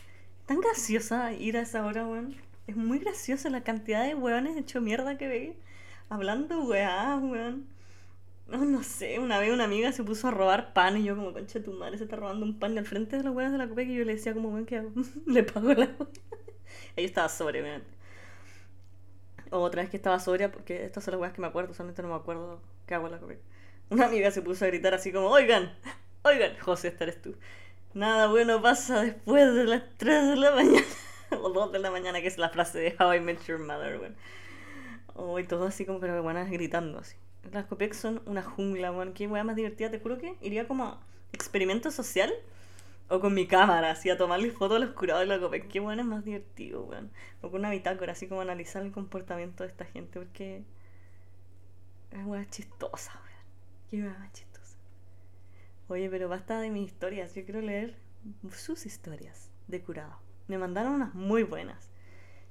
[0.46, 2.36] tan graciosa ir a esa hora, weón.
[2.70, 5.56] Es muy graciosa la cantidad de weones hecho mierda que ve
[6.08, 7.66] hablando weá, weón.
[8.46, 11.32] No, no sé, una vez una amiga se puso a robar pan y yo como,
[11.32, 13.68] concha tu madre, se está robando un pan al frente de los weones de la
[13.68, 14.92] Copec y yo le decía como, weón, ¿qué hago?
[15.26, 15.86] le pago la
[16.96, 17.88] ella estaba sobria, obviamente.
[19.50, 22.08] Otra vez que estaba sobria, porque estas son las weas que me acuerdo, solamente no
[22.10, 23.40] me acuerdo qué hago en la comida.
[23.88, 25.74] Una amiga se puso a gritar así como, oigan,
[26.22, 27.34] oigan, José, esta eres tú.
[27.94, 30.86] Nada bueno pasa después de las 3 de la mañana.
[31.42, 34.00] o 2 de la mañana, que es la frase de How I Met Your Mother,
[34.00, 34.16] weón.
[35.14, 37.16] Oh, y todo así como, pero buenas gritando así.
[37.52, 39.12] Las Copex son una jungla, weón.
[39.12, 40.98] Qué wea más divertida, te juro que iría como
[41.32, 42.32] experimento social
[43.08, 45.58] O con mi cámara, así a tomarle fotos a los curados de la copa.
[45.58, 47.10] Qué bueno es más divertido, weón.
[47.42, 50.64] O con una bitácora, así como analizar el comportamiento de esta gente, porque
[52.12, 53.44] es una chistosa, weón.
[53.90, 54.76] Qué más chistosa.
[55.88, 57.34] Oye, pero basta de mis historias.
[57.34, 57.96] Yo quiero leer
[58.52, 60.29] sus historias de curado.
[60.50, 61.92] Me mandaron unas muy buenas.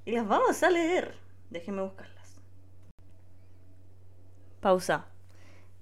[0.06, 1.18] Y las vamos a leer.
[1.50, 2.40] Déjenme buscarlas.
[4.62, 5.08] Pausa.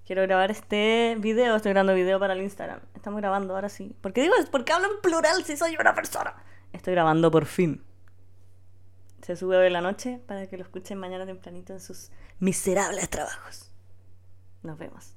[0.04, 1.56] Quiero grabar este video.
[1.56, 2.80] Estoy grabando video para el Instagram.
[2.96, 3.96] Estamos grabando ahora sí.
[4.02, 6.34] ¿Por qué digo ¿Por qué hablo en plural si soy una persona?
[6.74, 7.84] Estoy grabando por fin.
[9.22, 13.70] Se sube hoy la noche para que lo escuchen mañana tempranito en sus miserables trabajos.
[14.64, 15.14] Nos vemos.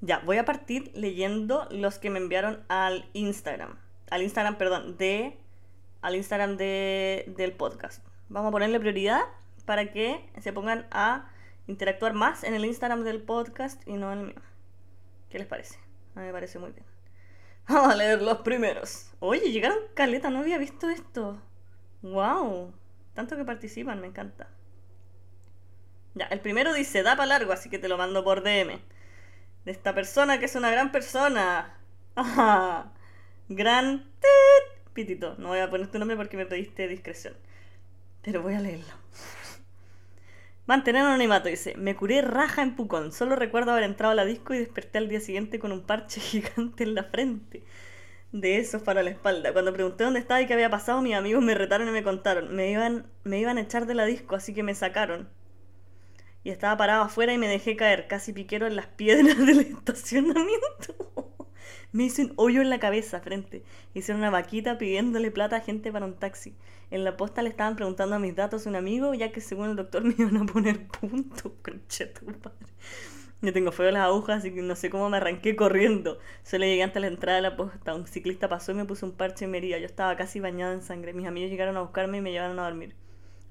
[0.00, 3.78] Ya, voy a partir leyendo los que me enviaron al Instagram.
[4.10, 5.38] Al Instagram, perdón, de.
[6.02, 8.04] Al Instagram de, del podcast.
[8.28, 9.20] Vamos a ponerle prioridad
[9.64, 11.30] para que se pongan a
[11.68, 14.42] interactuar más en el Instagram del podcast y no en el mío.
[15.28, 15.78] ¿Qué les parece?
[16.16, 16.84] A mí me parece muy bien.
[17.68, 19.12] Vamos a leer los primeros.
[19.20, 21.40] Oye, llegaron caleta, no había visto esto.
[22.02, 22.74] ¡Wow!
[23.14, 24.48] Tanto que participan, me encanta.
[26.14, 28.80] Ya, el primero dice, da para largo, así que te lo mando por DM.
[29.64, 31.78] De esta persona que es una gran persona.
[32.16, 32.92] Ajá.
[33.50, 34.04] Gran
[34.92, 35.34] pitito.
[35.38, 37.34] No voy a poner tu nombre porque me pediste discreción.
[38.22, 38.94] Pero voy a leerlo.
[40.66, 41.74] Mantener anonimato, dice.
[41.76, 43.10] Me curé raja en Pucón.
[43.10, 46.20] Solo recuerdo haber entrado a la disco y desperté al día siguiente con un parche
[46.20, 47.64] gigante en la frente.
[48.30, 49.52] De esos para la espalda.
[49.52, 52.54] Cuando pregunté dónde estaba y qué había pasado, mis amigos me retaron y me contaron.
[52.54, 55.28] Me iban, me iban a echar de la disco, así que me sacaron.
[56.44, 61.29] Y estaba parado afuera y me dejé caer, casi piquero en las piedras del estacionamiento.
[61.92, 63.64] Me hice un hoyo en la cabeza frente.
[63.94, 66.54] Hice una vaquita pidiéndole plata a gente para un taxi.
[66.92, 69.70] En la posta le estaban preguntando a mis datos a un amigo, ya que según
[69.70, 71.56] el doctor me iban a poner punto.
[71.62, 72.66] Concha tu padre.
[73.42, 76.18] Yo tengo feo las agujas, así que no sé cómo me arranqué corriendo.
[76.44, 77.94] Solo llegué de la entrada de la posta.
[77.94, 79.78] Un ciclista pasó y me puso un parche en mi herida.
[79.78, 81.12] Yo estaba casi bañada en sangre.
[81.12, 82.94] Mis amigos llegaron a buscarme y me llevaron a dormir.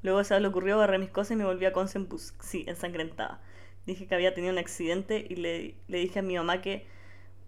[0.01, 1.99] Luego se le ocurrió, agarré mis cosas y me volví a Conce
[2.39, 3.41] Sí, ensangrentada.
[3.85, 6.85] Dije que había tenido un accidente y le, le dije a mi mamá que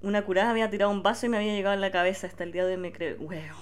[0.01, 2.27] una curada había tirado un vaso y me había llegado en la cabeza.
[2.27, 3.55] Hasta el día de hoy me creo, weón.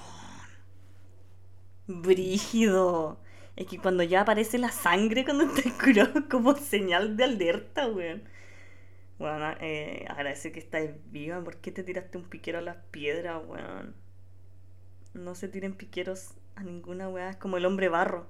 [1.88, 3.20] Brígido.
[3.56, 8.24] Es que cuando ya aparece la sangre cuando te curado, como señal de alerta, weón.
[9.18, 11.44] Bueno, eh, agradece que estás viva.
[11.44, 13.96] ¿Por qué te tiraste un piquero a las piedras, weón?
[15.14, 17.32] No se tiren piqueros a ninguna weá.
[17.32, 18.28] Es como el hombre barro.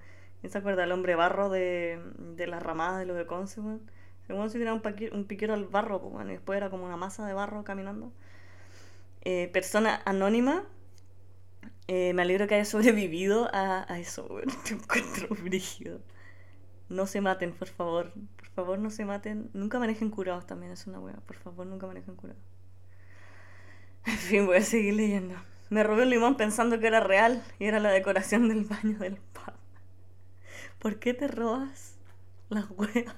[0.48, 3.82] ¿Se acuerda el hombre barro de, de las ramadas de los de Conce, weón?
[4.30, 4.84] Según se tiraba un,
[5.20, 8.14] un piquero al barro, pues, y después era como una masa de barro caminando.
[9.22, 10.66] Eh, persona anónima.
[11.88, 14.48] Eh, me alegro que haya sobrevivido a, a eso, weón.
[14.66, 16.02] Te encuentro brígido.
[16.90, 18.14] No se maten, por favor.
[18.38, 19.50] Por favor, no se maten.
[19.54, 21.18] Nunca manejen curados también, es una weá.
[21.28, 22.42] Por favor, nunca manejen curados.
[24.06, 25.36] En fin, voy a seguir leyendo.
[25.70, 29.18] Me robé un limón pensando que era real y era la decoración del baño del
[29.18, 29.54] pub.
[30.80, 31.98] ¿Por qué te robas
[32.50, 33.16] las weas?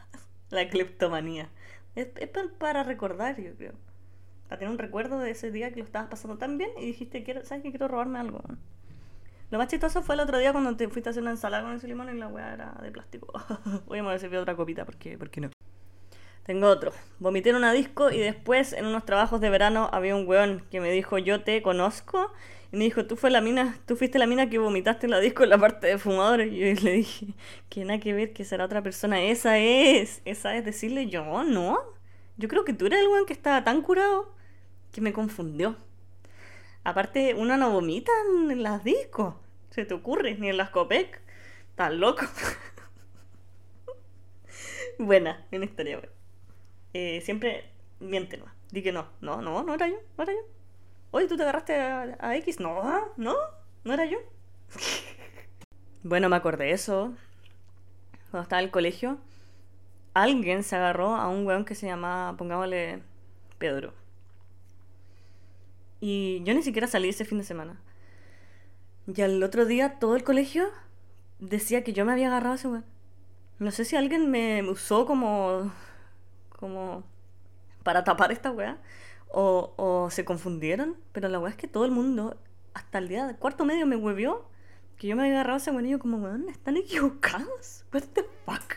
[0.52, 1.50] La cleptomanía.
[1.96, 2.08] Es,
[2.58, 3.74] para recordar, yo creo.
[4.48, 7.24] Para tener un recuerdo de ese día que lo estabas pasando tan bien y dijiste,
[7.24, 8.44] quiero, ¿sabes que quiero robarme algo?
[9.50, 11.74] Lo más chistoso fue el otro día cuando te fuiste a hacer una ensalada con
[11.74, 13.34] ese limón y la weá era de plástico.
[13.88, 15.50] Voy a servir otra copita porque, porque no.
[16.44, 16.92] Tengo otro.
[17.20, 20.80] Vomité en una disco y después en unos trabajos de verano había un weón que
[20.80, 22.32] me dijo, yo te conozco
[22.72, 25.20] y me dijo, tú, fue la mina, tú fuiste la mina que vomitaste en la
[25.20, 26.52] disco en la parte de fumadores.
[26.54, 27.28] Y yo le dije,
[27.70, 29.22] que nada que ver, que será otra persona.
[29.22, 31.80] Esa es, esa es decirle yo, ¿no?
[32.38, 34.34] Yo creo que tú eres el weón que estaba tan curado
[34.92, 35.76] que me confundió.
[36.84, 38.12] Aparte, uno no vomita
[38.50, 39.36] en las discos.
[39.70, 41.22] Se te ocurre, ni en las Copec.
[41.70, 42.26] Estás loco.
[44.98, 46.14] buena, una historia buena.
[46.94, 47.66] Eh, siempre
[48.00, 48.46] miente, no.
[48.72, 49.08] Di que no.
[49.20, 50.61] No, no, no era yo, no era yo.
[51.12, 52.60] Oye, ¿tú te agarraste a, X?
[52.60, 53.36] No, no,
[53.84, 54.18] no era yo.
[56.04, 57.14] bueno, me acordé eso.
[58.32, 59.18] Cuando estaba en el colegio,
[60.14, 63.04] alguien se agarró a un weón que se llamaba, pongámosle,
[63.58, 63.94] Pedro.
[66.00, 67.80] Y yo ni siquiera salí ese fin de semana.
[69.06, 70.70] Y al otro día todo el colegio
[71.40, 72.86] decía que yo me había agarrado a ese weón.
[73.60, 75.72] No sé si alguien me usó como.
[76.58, 77.04] como.
[77.84, 78.80] para tapar esta weá.
[79.34, 82.38] O, o se confundieron, pero la weá es que todo el mundo,
[82.74, 84.46] hasta el día del cuarto medio, me huevió
[85.02, 87.86] que yo me había agarrado ese weón como, weón, están equivocados.
[87.94, 88.76] What the fuck?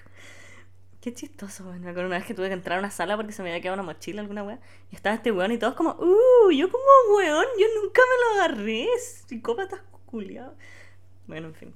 [1.02, 1.82] Qué chistoso, weón.
[1.82, 3.60] Me acuerdo una vez que tuve que entrar a una sala porque se me había
[3.60, 4.58] quedado una mochila, alguna weá.
[4.90, 8.40] Y estaba este weón y todos como, uh, yo como weón, yo nunca me lo
[8.40, 8.88] agarré.
[9.26, 10.54] Psicópatas culiados.
[11.26, 11.74] Bueno, en fin.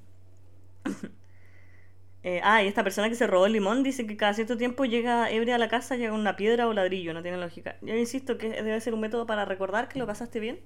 [2.23, 4.83] Eh, ah, y esta persona que se robó el limón dice que cada cierto tiempo
[4.85, 7.77] llega ebria a la casa, llega una piedra o ladrillo, no tiene lógica.
[7.81, 10.59] Yo insisto que debe ser un método para recordar que lo pasaste bien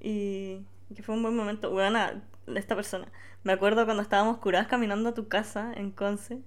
[0.00, 1.70] y que fue un buen momento.
[1.70, 3.08] Buena, esta persona.
[3.42, 6.40] Me acuerdo cuando estábamos curadas caminando a tu casa en Conce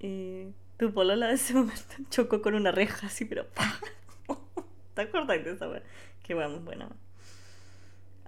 [0.00, 3.46] y tu polola de ese momento chocó con una reja así, pero
[4.94, 5.68] ¿Te acuerdas de esa
[6.24, 6.88] Qué buena, muy buena.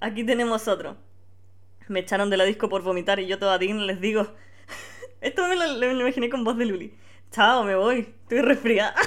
[0.01, 0.97] Aquí tenemos otro.
[1.89, 4.35] Me echaron de la disco por vomitar y yo todavía les digo
[5.21, 6.95] esto me lo, imaginé con voz de Luli.
[7.31, 8.01] Chao, me voy.
[8.23, 8.95] Estoy resfriada.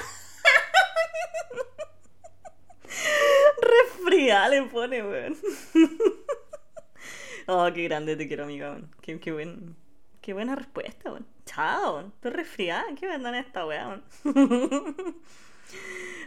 [3.60, 5.36] resfriada le pone, weón.
[7.46, 8.94] oh, qué grande te quiero, amiga, weón.
[9.00, 9.76] Qué, qué, buen,
[10.20, 11.26] qué buena respuesta, weón.
[11.46, 12.84] Chao, estoy resfriada.
[12.98, 14.04] ¿Qué en esta weón?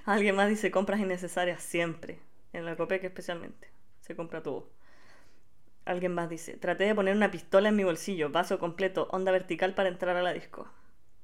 [0.05, 2.19] Alguien más dice compras innecesarias siempre.
[2.53, 3.69] En la Copeca especialmente.
[4.01, 4.69] Se compra todo.
[5.87, 9.73] Alguien más dice, traté de poner una pistola en mi bolsillo, vaso completo, onda vertical
[9.73, 10.67] para entrar a la disco.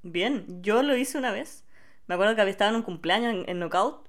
[0.04, 1.66] Bien, yo lo hice una vez.
[2.08, 4.08] Me acuerdo que había estado en un cumpleaños en, Knockout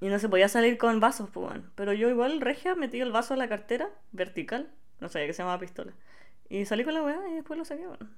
[0.00, 3.32] y no se podía salir con vasos, pues Pero yo igual, regia, metí el vaso
[3.32, 5.94] en la cartera, vertical, no sabía que se llamaba pistola.
[6.50, 8.10] Y salí con la weá y después lo saqué, bueno.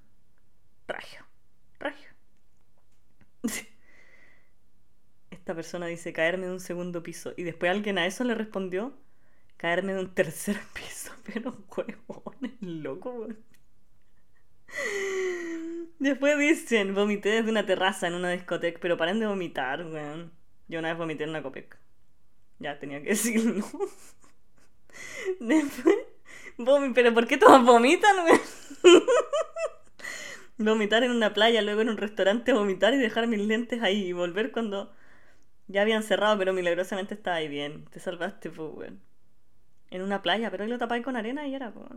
[0.88, 1.24] Ragio,
[1.78, 2.08] ragio.
[5.30, 8.92] Esta persona dice caerme de un segundo piso y después alguien a eso le respondió
[9.58, 13.38] caerme de un tercer piso, pero huevón, es loco, weón.
[15.98, 20.32] Después dicen, vomité desde una terraza en una discoteca, pero paren de vomitar, weón.
[20.68, 21.76] Yo una vez vomité en una copec.
[22.58, 23.64] Ya tenía que decirlo.
[25.40, 25.96] Después,
[26.94, 28.40] pero ¿por qué todos vomitan, weón?
[30.58, 34.12] vomitar en una playa, luego en un restaurante vomitar y dejar mis lentes ahí y
[34.12, 34.92] volver cuando
[35.66, 37.86] ya habían cerrado, pero milagrosamente estaba ahí bien.
[37.86, 39.07] Te salvaste, pues, weón
[39.90, 41.88] en una playa, pero hoy lo tapáis con arena y era como...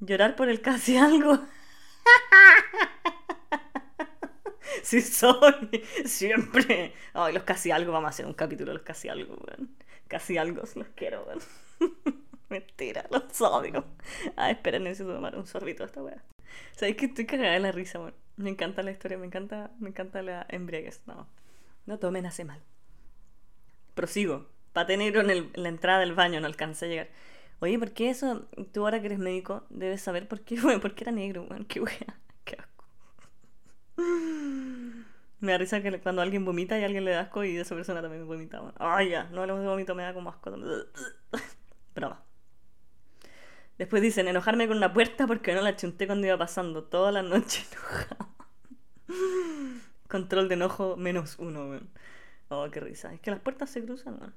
[0.00, 1.38] Llorar por el casi algo.
[4.82, 6.92] sí soy, siempre.
[7.14, 9.76] Ay, los casi algo, vamos a hacer un capítulo de los casi algo, weón.
[10.08, 11.38] Casi algo, los quiero, weón.
[12.48, 13.84] Mentira, los odio.
[14.36, 16.22] Ah, espera, necesito tomar un sorbito de esta weá.
[16.72, 18.14] Sabéis que estoy cagada de la risa, weón.
[18.36, 21.02] Me encanta la historia, me encanta, me encanta la embriaguez.
[21.06, 21.28] No,
[21.86, 22.60] no tomen, hace mal.
[23.94, 24.51] Prosigo.
[24.72, 27.08] Paté negro en, la entrada del baño, no alcancé a llegar.
[27.60, 28.46] Oye, ¿por qué eso?
[28.72, 31.64] Tú ahora que eres médico debes saber por qué, por era negro, weón.
[31.66, 32.18] Qué wea.
[32.44, 32.84] Qué asco.
[35.40, 38.00] Me da risa que cuando alguien vomita y alguien le da asco y esa persona
[38.00, 38.72] también vomita.
[38.78, 40.50] Ay, ya, no hablemos de vómito, me da como asco.
[41.94, 42.22] Broma.
[43.78, 46.84] Después dicen, enojarme con una puerta porque no la chunté cuando iba pasando.
[46.84, 48.28] Toda la noche enojado.
[50.08, 51.90] Control de enojo menos uno, weón.
[52.48, 53.12] Oh, qué risa.
[53.12, 54.34] Es que las puertas se cruzan, weón.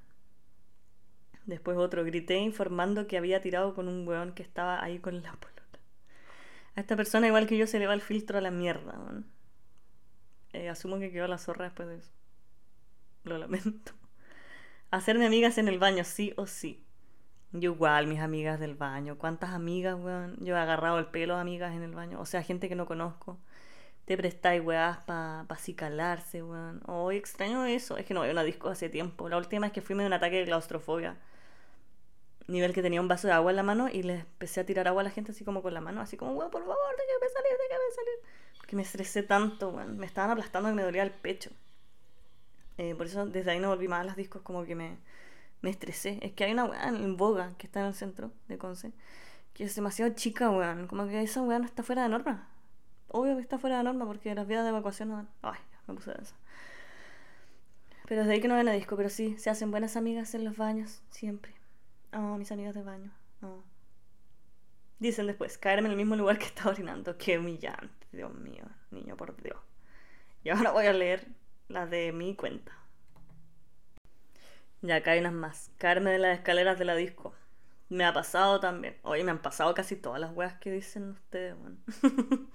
[1.46, 5.32] Después otro, grité informando que había tirado con un weón que estaba ahí con la
[5.32, 5.62] polota.
[6.74, 8.98] A esta persona, igual que yo, se le va el filtro a la mierda.
[10.52, 12.10] Eh, asumo que quedó la zorra después de eso.
[13.22, 13.92] Lo lamento.
[14.90, 16.84] Hacerme amigas en el baño, sí o sí.
[17.52, 19.16] Yo igual, mis amigas del baño.
[19.16, 20.36] ¿Cuántas amigas, weón?
[20.40, 22.20] Yo he agarrado el pelo a amigas en el baño.
[22.20, 23.38] O sea, gente que no conozco.
[24.04, 26.82] Te prestáis, weás, para pa calarse, weón.
[26.86, 27.96] Hoy extraño eso.
[27.96, 29.28] Es que no a una disco hace tiempo.
[29.28, 31.16] La última vez que fui me dio un ataque de claustrofobia
[32.48, 34.86] nivel que tenía un vaso de agua en la mano y le empecé a tirar
[34.88, 37.32] agua a la gente así como con la mano, así como, weón, por favor, déjame
[37.32, 38.36] salir, déjame salir.
[38.58, 39.98] Porque me estresé tanto, weón.
[39.98, 41.50] Me estaban aplastando que me dolía el pecho.
[42.78, 44.98] Eh, por eso desde ahí no volví más a las discos, como que me,
[45.60, 46.18] me estresé.
[46.22, 48.92] Es que hay una weón en Boga, que está en el centro de Conce,
[49.54, 50.86] que es demasiado chica, weón.
[50.86, 52.48] Como que esa weón está fuera de norma.
[53.08, 55.28] Obvio que está fuera de norma porque las vías de evacuación no dan.
[55.42, 56.34] Ay, me puse de eso.
[58.06, 60.44] Pero desde ahí que no ven a disco, pero sí, se hacen buenas amigas en
[60.44, 61.55] los baños, siempre.
[62.16, 63.12] Oh, mis amigas de baño.
[64.98, 67.18] Dicen después, caerme en el mismo lugar que estaba orinando.
[67.18, 69.58] Qué humillante, Dios mío, niño, por Dios.
[70.42, 71.28] Y ahora voy a leer
[71.68, 72.72] las de mi cuenta.
[74.80, 75.70] Ya acá unas más.
[75.76, 77.34] Caerme de las escaleras de la disco.
[77.90, 78.96] Me ha pasado también.
[79.02, 81.76] Oye, me han pasado casi todas las weas que dicen ustedes, bueno.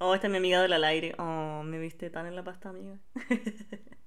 [0.00, 1.14] oh, esta es mi amiga del al aire.
[1.18, 2.98] Oh, me viste tan en la pasta, amiga.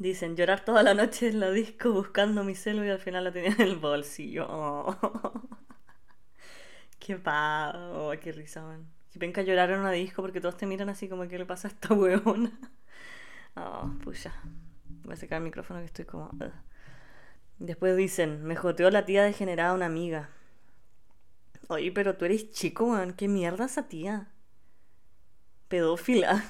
[0.00, 3.32] Dicen, llorar toda la noche en la disco buscando mi celu y al final la
[3.32, 4.48] tenía en el bolsillo.
[6.98, 7.72] Qué pa...
[7.92, 8.86] Oh, qué risa, man.
[9.12, 11.44] Que venga a llorar en una disco porque todos te miran así como, ¿qué le
[11.44, 12.50] pasa a esta huevona?
[13.56, 14.32] Oh, pucha.
[15.02, 16.30] Voy a sacar el micrófono que estoy como...
[17.58, 20.30] Después dicen, me joteó la tía degenerada una amiga.
[21.68, 23.12] Oye, pero tú eres chico, man.
[23.12, 24.28] ¿Qué mierda esa tía?
[25.68, 26.42] Pedófila.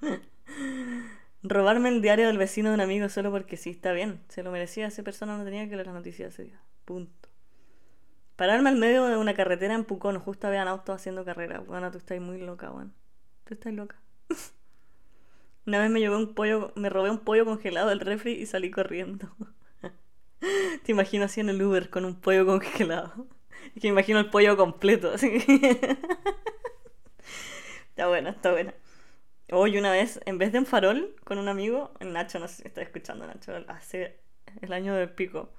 [1.42, 4.20] Robarme el diario del vecino de un amigo solo porque sí, está bien.
[4.28, 6.60] Se lo merecía, esa persona no tenía que leer las noticias ese día.
[6.84, 7.28] Punto.
[8.36, 11.60] Pararme al medio de una carretera en Pucón, justo habían autos haciendo carrera.
[11.60, 12.94] Bueno, tú estás muy loca, weón.
[13.44, 13.96] Tú estás loca.
[15.66, 18.70] Una vez me llevé un pollo, me robé un pollo congelado del refri y salí
[18.70, 19.28] corriendo.
[20.40, 23.26] Te imagino así en el Uber con un pollo congelado.
[23.74, 25.12] Es que me imagino el pollo completo.
[25.12, 25.28] Así.
[27.90, 28.74] está buena, está buena.
[29.54, 32.80] Hoy una vez, en vez de un farol con un amigo, Nacho, no si está
[32.80, 34.18] escuchando Nacho, hace
[34.62, 35.52] el año del pico.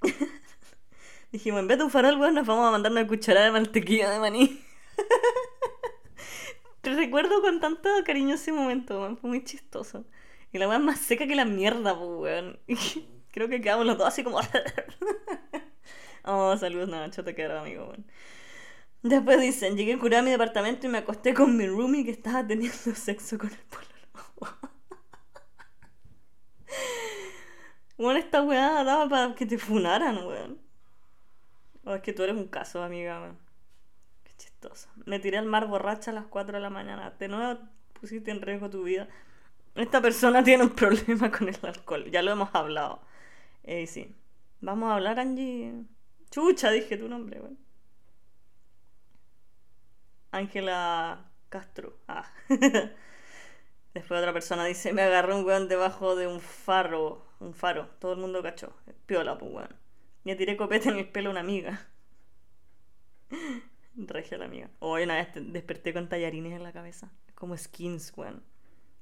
[1.32, 4.10] Dijimos, en vez de un farol, bueno, nos vamos a mandar una cucharada de mantequilla
[4.10, 4.62] de maní.
[6.82, 10.04] Te recuerdo con tanto cariño ese momento, Fue muy chistoso.
[10.52, 12.60] Y la weá más seca que la mierda, pues, weón.
[13.32, 14.38] Creo que quedamos los dos así como.
[16.22, 18.06] oh, saludos, Nacho, te quedará, amigo, weón.
[19.02, 22.46] Después dicen, llegué a curar mi departamento y me acosté con mi roomie que estaba
[22.46, 24.58] teniendo sexo con el pololo.
[27.96, 30.60] bueno, esta weá daba para que te funaran, weón.
[31.84, 33.34] O es que tú eres un caso, amiga,
[34.22, 34.88] Qué chistoso.
[35.06, 37.10] Me tiré al mar borracha a las 4 de la mañana.
[37.18, 37.58] De nuevo
[37.94, 39.08] pusiste en riesgo tu vida.
[39.74, 42.10] Esta persona tiene un problema con el alcohol.
[42.10, 43.00] Ya lo hemos hablado.
[43.64, 44.14] Eh, sí.
[44.60, 45.72] Vamos a hablar, Angie.
[46.30, 47.69] Chucha, dije tu nombre, weón.
[50.32, 51.96] Ángela Castro.
[52.08, 52.30] Ah.
[53.94, 57.26] Después otra persona dice, me agarré un weón debajo de un faro.
[57.40, 57.88] Un faro.
[57.98, 58.72] Todo el mundo cachó.
[59.06, 59.74] Piola, pues weón.
[60.24, 61.88] Me tiré copete en el pelo a una amiga.
[63.96, 64.70] Regia la amiga.
[64.78, 67.10] Hoy una vez desperté con tallarines en la cabeza.
[67.34, 68.42] Como skins, weón.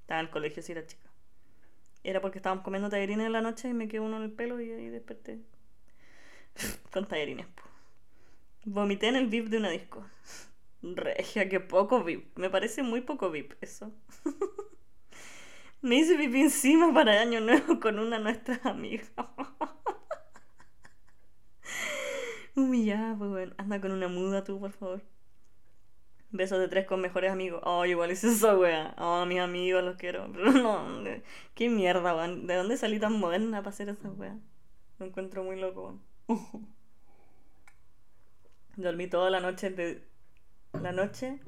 [0.00, 1.08] Estaba en el colegio si era chica.
[2.04, 4.60] Era porque estábamos comiendo tallarines en la noche y me quedó uno en el pelo
[4.60, 5.40] y ahí desperté.
[6.92, 7.46] con tallarines,
[8.64, 10.04] Vomité en el VIP de una disco.
[10.82, 12.36] Regia, que poco VIP.
[12.38, 13.92] Me parece muy poco VIP eso.
[15.80, 19.12] Me hice pipí encima para año nuevo con una de nuestras amigas.
[22.56, 23.50] Humillada, pues.
[23.58, 25.02] Anda con una muda tú, por favor.
[26.30, 27.60] Besos de tres con mejores amigos.
[27.64, 28.94] Oh, igual es eso, wea.
[28.98, 30.30] Oh, mis amigos, los quiero.
[30.32, 31.04] Pero no,
[31.54, 32.46] qué mierda, weón.
[32.46, 34.36] ¿De dónde salí tan moderna para hacer esa wea?
[34.98, 35.98] Me encuentro muy loco,
[36.28, 36.68] weón.
[38.76, 40.06] Dormí toda la noche de
[40.72, 41.40] la noche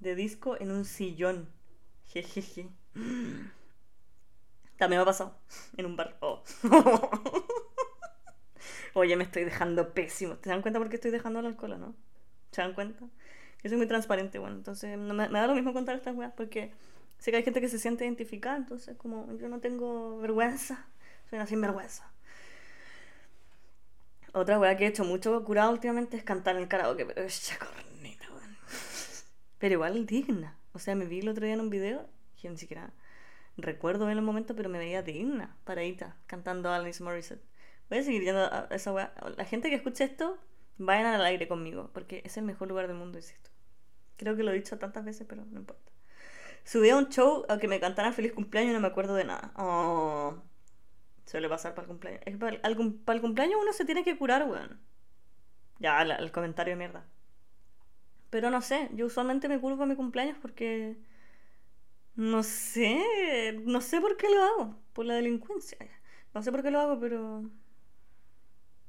[0.00, 1.48] de disco en un sillón.
[2.06, 2.68] Jejeje.
[4.76, 5.38] También me ha pasado
[5.76, 6.16] en un bar.
[6.20, 6.42] Oh.
[8.94, 10.36] Oye, me estoy dejando pésimo.
[10.36, 11.94] ¿Te dan cuenta por qué estoy dejando el alcohol, no?
[12.52, 13.04] ¿Se dan cuenta?
[13.62, 14.56] Yo soy muy transparente, bueno.
[14.56, 16.72] Entonces, me, me, da lo mismo contar estas weas porque
[17.18, 18.56] sé que hay gente que se siente identificada.
[18.56, 20.86] Entonces, como yo no tengo vergüenza,
[21.28, 22.10] soy una sinvergüenza.
[24.32, 27.50] Otra wea que he hecho mucho curado últimamente es cantar en el karaoke, pero es
[29.58, 30.58] pero igual digna.
[30.72, 32.08] O sea, me vi el otro día en un video,
[32.40, 32.92] que ni siquiera
[33.56, 37.42] recuerdo en el momento, pero me veía digna, paradita, cantando Alanis Morissette.
[37.88, 39.14] Voy a seguir yendo a esa weá.
[39.36, 40.38] La gente que escuche esto,
[40.78, 43.50] vayan al aire conmigo, porque es el mejor lugar del mundo, insisto.
[44.16, 45.92] Creo que lo he dicho tantas veces, pero no importa.
[46.64, 49.24] Subí a un show a que me cantaran feliz cumpleaños y no me acuerdo de
[49.24, 49.52] nada.
[49.56, 50.42] Oh,
[51.24, 52.22] suele pasar para el cumpleaños.
[52.40, 54.80] para, el, cumpleaños uno se tiene que curar, weón.
[55.78, 57.06] Ya, el comentario de mierda.
[58.30, 60.96] Pero no sé, yo usualmente me culpo a mi cumpleaños porque...
[62.14, 65.78] No sé, no sé por qué lo hago, por la delincuencia.
[66.34, 67.44] No sé por qué lo hago, pero...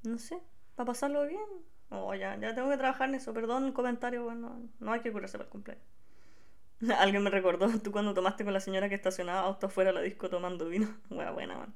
[0.03, 0.41] No sé,
[0.75, 1.41] para pasarlo bien.
[1.89, 5.11] Oh, ya, ya tengo que trabajar en eso, perdón el comentario, bueno, no hay que
[5.11, 5.85] curarse para el cumpleaños.
[6.99, 10.29] Alguien me recordó, tú cuando tomaste con la señora que estacionaba auto fuera la disco
[10.29, 10.87] tomando vino.
[11.09, 11.73] Buena, buena, man.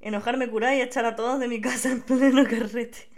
[0.00, 3.08] Enojarme, curar y echar a todos de mi casa en pleno carrete.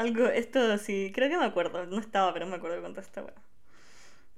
[0.00, 1.84] Algo, esto sí, creo que me acuerdo.
[1.86, 3.34] No estaba, pero me acuerdo esta weá.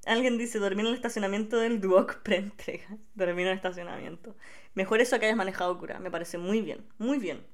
[0.06, 2.86] Alguien dice, dormir en el estacionamiento del Duoc pre-entrega.
[3.14, 4.36] Dormir en el estacionamiento.
[4.74, 5.98] Mejor eso que hayas manejado cura.
[6.00, 7.44] Me parece muy bien, muy bien.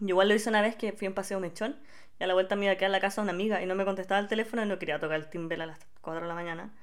[0.00, 1.76] Yo igual lo hice una vez que fui en paseo mechón
[2.18, 3.66] y a la vuelta me iba a quedar en la casa de una amiga y
[3.66, 6.28] no me contestaba el teléfono y no quería tocar el timbre a las 4 de
[6.28, 6.74] la mañana.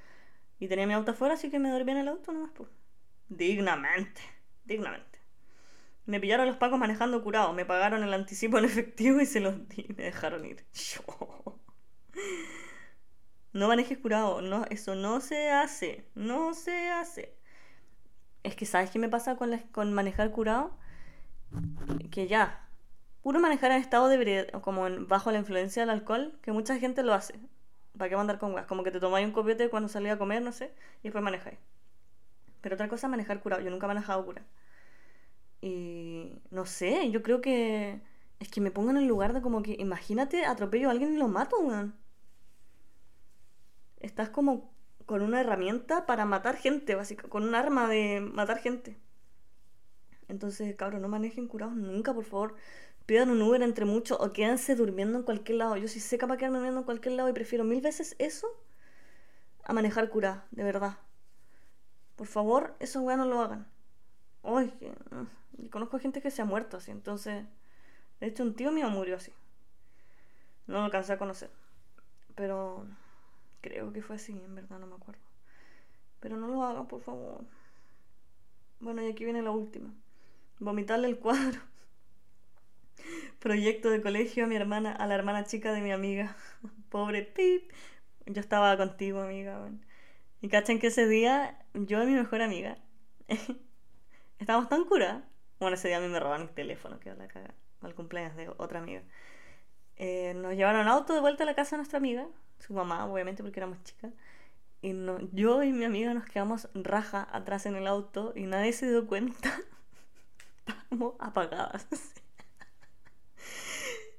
[0.59, 2.69] Y tenía mi auto afuera, así que me dormí en el auto nomás, pues.
[3.29, 4.21] Dignamente,
[4.65, 5.12] dignamente.
[6.05, 9.67] Me pillaron los pacos manejando curado, me pagaron el anticipo en efectivo y se los
[9.69, 10.65] di, me dejaron ir.
[13.53, 17.35] No manejes curado, no, eso no se hace, no se hace.
[18.41, 20.75] Es que, ¿sabes qué me pasa con, con manejar curado?
[22.09, 22.67] Que ya,
[23.21, 27.13] puro manejar en estado de como bajo la influencia del alcohol, que mucha gente lo
[27.13, 27.39] hace.
[27.97, 28.65] ¿Para qué mandar con weas?
[28.65, 31.59] Como que te tomáis un copete cuando salís a comer, no sé, y después manejáis.
[32.61, 33.61] Pero otra cosa manejar curado.
[33.61, 34.47] Yo nunca he manejado curado.
[35.63, 38.01] Y no sé, yo creo que
[38.39, 41.17] es que me pongan en el lugar de como que, imagínate, atropello a alguien y
[41.17, 41.95] lo mato, weón.
[44.01, 44.73] Estás como
[45.05, 48.99] con una herramienta para matar gente, básicamente, con un arma de matar gente.
[50.27, 52.55] Entonces, cabrón, no manejen curados nunca, por favor.
[53.05, 55.77] pidan un Uber entre muchos o quédense durmiendo en cualquier lado.
[55.77, 58.47] Yo sí sé capaz quedarme durmiendo en cualquier lado y prefiero mil veces eso
[59.63, 60.97] a manejar cura, de verdad.
[62.17, 63.65] Por favor, esos weas no lo hagan.
[64.43, 64.73] Ay,
[65.57, 67.45] mm, conozco gente que se ha muerto así, entonces.
[68.19, 69.31] De hecho, un tío mío murió así.
[70.67, 71.49] No lo alcancé a conocer.
[72.35, 72.85] Pero
[73.61, 75.21] creo que fue así, en verdad, no me acuerdo.
[76.19, 77.43] Pero no lo hagan, por favor.
[78.79, 79.93] Bueno, y aquí viene la última.
[80.59, 81.59] Vomitarle el cuadro.
[83.39, 86.35] Proyecto de colegio a mi hermana, a la hermana chica de mi amiga.
[86.89, 87.71] Pobre Pip.
[88.25, 89.69] Yo estaba contigo, amiga.
[90.41, 92.77] Y cachen que ese día, yo y mi mejor amiga,
[94.39, 95.23] estábamos tan curadas.
[95.59, 97.53] Bueno, ese día a mí me robaron el teléfono, que la caga.
[97.81, 99.01] Al cumpleaños de otra amiga.
[99.97, 102.27] Eh, nos llevaron auto de vuelta a la casa de nuestra amiga,
[102.59, 104.11] su mamá, obviamente, porque éramos chicas.
[104.81, 108.73] Y no, yo y mi amiga nos quedamos raja atrás en el auto y nadie
[108.73, 109.49] se dio cuenta.
[110.67, 111.87] Estábamos apagadas.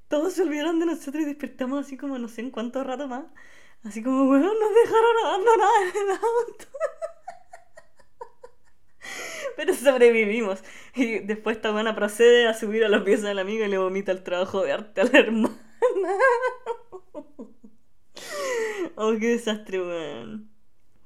[0.07, 3.25] Todos se olvidaron de nosotros y despertamos así como no sé en cuánto rato más.
[3.83, 6.65] Así como, bueno, nos dejaron abandonadas en el auto.
[9.55, 10.63] Pero sobrevivimos.
[10.95, 13.77] Y después esta buena procede a subir a los pies de la amiga y le
[13.77, 15.55] vomita el trabajo de arte a la hermana.
[18.95, 20.49] oh, qué desastre, weón.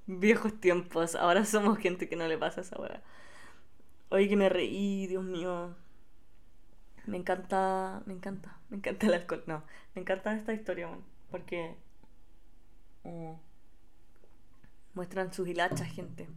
[0.08, 1.16] Viejos tiempos.
[1.16, 3.04] Ahora somos gente que no le pasa esa weá.
[4.10, 5.76] Oye, que me reí, Dios mío.
[7.06, 9.43] Me encanta, me encanta, me encanta el alcohol.
[9.47, 9.64] No,
[9.95, 11.04] me encanta esta historia, weón.
[11.32, 11.76] Porque
[13.04, 13.34] mm,
[14.93, 16.28] muestran sus hilachas, gente.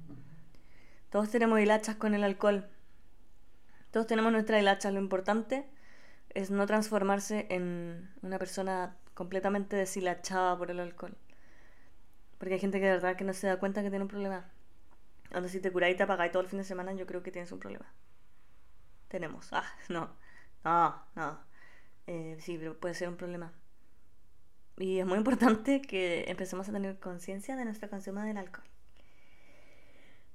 [1.12, 2.66] Todos tenemos hilachas con el alcohol.
[3.90, 4.94] Todos tenemos nuestras hilachas.
[4.94, 5.66] Lo importante
[6.30, 11.14] es no transformarse en una persona completamente deshilachada por el alcohol.
[12.38, 14.50] Porque hay gente que de verdad que no se da cuenta que tiene un problema.
[15.30, 17.30] Cuando si te curáis y te apagáis todo el fin de semana, yo creo que
[17.30, 17.92] tienes un problema.
[19.08, 19.50] Tenemos.
[19.52, 20.16] Ah, no.
[20.64, 21.40] No, no.
[22.06, 23.52] Eh, sí, pero puede ser un problema.
[24.78, 28.71] Y es muy importante que empecemos a tener conciencia de nuestra consumo del alcohol.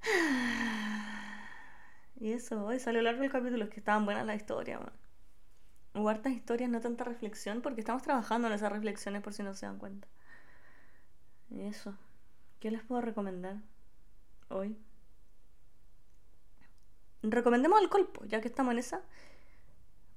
[2.20, 4.80] Y eso, hoy salió largo el capítulo, es que estaban buenas las historias,
[5.94, 9.54] Hubo hartas historias, no tanta reflexión, porque estamos trabajando en esas reflexiones por si no
[9.54, 10.06] se dan cuenta.
[11.50, 11.94] Y eso.
[12.60, 13.56] ¿Qué les puedo recomendar
[14.48, 14.76] hoy?
[17.22, 19.02] Recomendemos el colpo, ya que estamos en esa.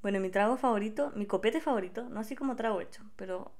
[0.01, 3.51] Bueno, mi trago favorito, mi copete favorito, no así como trago hecho, pero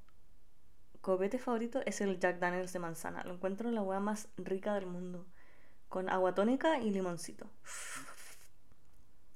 [1.01, 3.23] copete favorito es el Jack Daniels de manzana.
[3.23, 5.25] Lo encuentro la hueá más rica del mundo
[5.91, 7.51] con agua tónica y limoncito.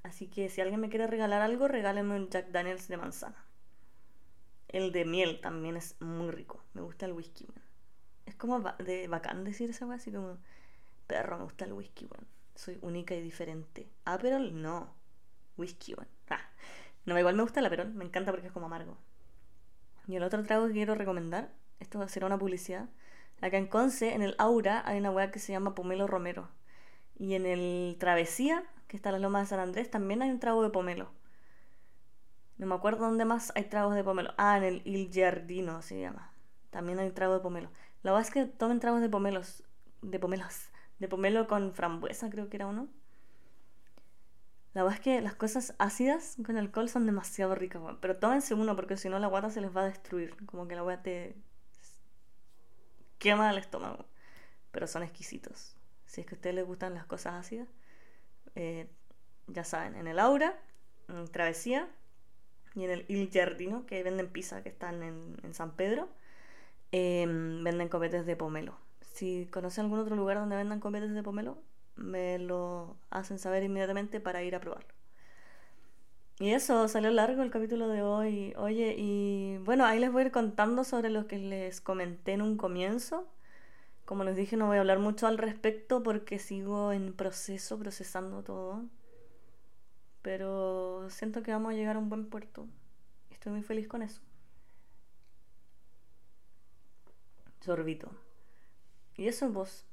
[0.04, 3.46] Así que si alguien me quiere regalar algo, regálenme un Jack Daniels de manzana.
[4.70, 6.64] El de miel también es muy rico.
[6.74, 7.46] Me gusta el whisky,
[8.26, 10.38] Es como de bacán decir esa así como,
[11.08, 12.08] perro, me gusta el whisky,
[12.56, 13.90] Soy única y diferente.
[14.22, 14.96] Pero no.
[15.58, 16.10] Whisky, bueno.
[16.30, 16.40] Ah.
[17.06, 18.98] No, igual me gusta el Aperol, me encanta porque es como amargo.
[20.08, 21.52] Y el otro trago que quiero recomendar,
[21.82, 22.88] esto va a ser una publicidad,
[23.42, 26.50] Acá en Conce, en el Aura, hay una weá que se llama Pomelo Romero.
[27.18, 30.40] Y en el Travesía, que está en la Loma de San Andrés, también hay un
[30.40, 31.10] trago de pomelo.
[32.58, 34.34] No me acuerdo dónde más hay tragos de pomelo.
[34.38, 36.32] Ah, en el Il Giardino se llama.
[36.70, 37.70] También hay trago de pomelo.
[38.04, 39.64] La verdad es que tomen tragos de pomelos.
[40.02, 40.70] De pomelos.
[41.00, 42.88] De pomelo con frambuesa, creo que era uno.
[44.74, 48.76] La verdad es que las cosas ácidas con alcohol son demasiado ricas, pero tómense uno
[48.76, 50.36] porque si no la guata se les va a destruir.
[50.46, 51.36] Como que la guata te,
[53.26, 54.06] quema el estómago,
[54.72, 55.76] pero son exquisitos.
[56.06, 57.68] Si es que a ustedes les gustan las cosas ácidas,
[58.54, 58.88] eh,
[59.48, 60.56] ya saben, en el Aura,
[61.08, 61.90] en Travesía
[62.76, 66.08] y en el Il Giardino, que venden pizza, que están en, San Pedro,
[66.92, 68.78] em, venden copetes de pomelo.
[69.02, 71.58] Si conocen algún otro lugar donde vendan copetes de pomelo,
[71.96, 74.95] me lo hacen saber inmediatamente para ir a probarlo.
[76.40, 78.54] Y eso, salió largo el capítulo de hoy.
[78.58, 82.42] Oye, y bueno, ahí les voy a ir contando sobre lo que les comenté en
[82.42, 83.28] un comienzo.
[84.06, 88.44] Como les dije, no voy a hablar mucho al respecto porque sigo en proceso, procesando
[88.44, 88.84] todo.
[90.22, 92.68] Pero siento que vamos a llegar a un buen puerto.
[93.32, 94.22] Estoy muy feliz con eso.
[97.62, 98.12] Sorbito.
[99.16, 99.86] Y eso vos.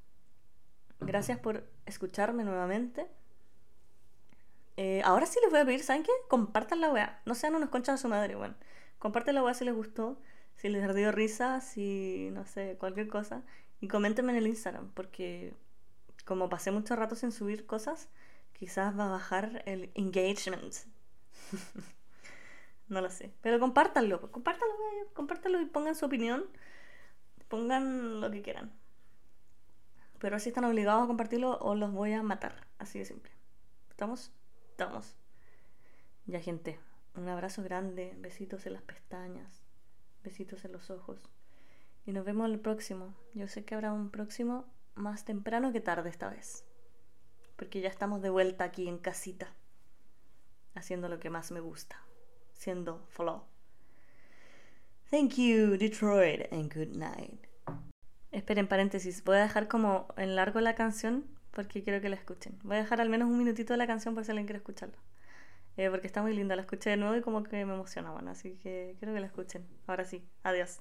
[1.00, 3.08] Gracias por escucharme nuevamente.
[4.76, 6.12] Eh, ahora sí les voy a pedir, ¿saben qué?
[6.28, 7.20] Compartan la weá.
[7.26, 8.54] No sean unos conchas de su madre, bueno.
[8.98, 10.18] Compartan la weá si les gustó,
[10.56, 13.42] si les dio risa, si no sé, cualquier cosa.
[13.80, 15.54] Y coméntenme en el Instagram, porque
[16.24, 18.08] como pasé mucho rato sin subir cosas,
[18.52, 20.74] quizás va a bajar el engagement.
[22.88, 23.32] no lo sé.
[23.40, 24.74] Pero compártanlo, compártanlo,
[25.14, 26.44] compártanlo y pongan su opinión.
[27.48, 28.72] Pongan lo que quieran.
[30.18, 32.66] Pero si están obligados a compartirlo o los voy a matar.
[32.78, 33.32] Así de simple.
[33.90, 34.32] ¿Estamos?
[34.82, 35.14] Estamos.
[36.26, 36.80] Ya, gente.
[37.14, 39.62] Un abrazo grande, besitos en las pestañas,
[40.24, 41.30] besitos en los ojos.
[42.04, 43.14] Y nos vemos el próximo.
[43.32, 44.66] Yo sé que habrá un próximo
[44.96, 46.64] más temprano que tarde esta vez.
[47.54, 49.54] Porque ya estamos de vuelta aquí en casita.
[50.74, 52.02] Haciendo lo que más me gusta.
[52.52, 53.44] Siendo flow.
[55.12, 57.46] Thank you, Detroit, and good night.
[58.32, 59.22] Esperen, paréntesis.
[59.22, 62.58] Voy a dejar como en largo la canción porque quiero que la escuchen.
[62.62, 64.98] Voy a dejar al menos un minutito de la canción por si alguien quiere escucharla.
[65.76, 66.56] Eh, porque está muy linda.
[66.56, 68.12] La escuché de nuevo y como que me emociona.
[68.30, 69.66] Así que quiero que la escuchen.
[69.86, 70.22] Ahora sí.
[70.42, 70.80] Adiós.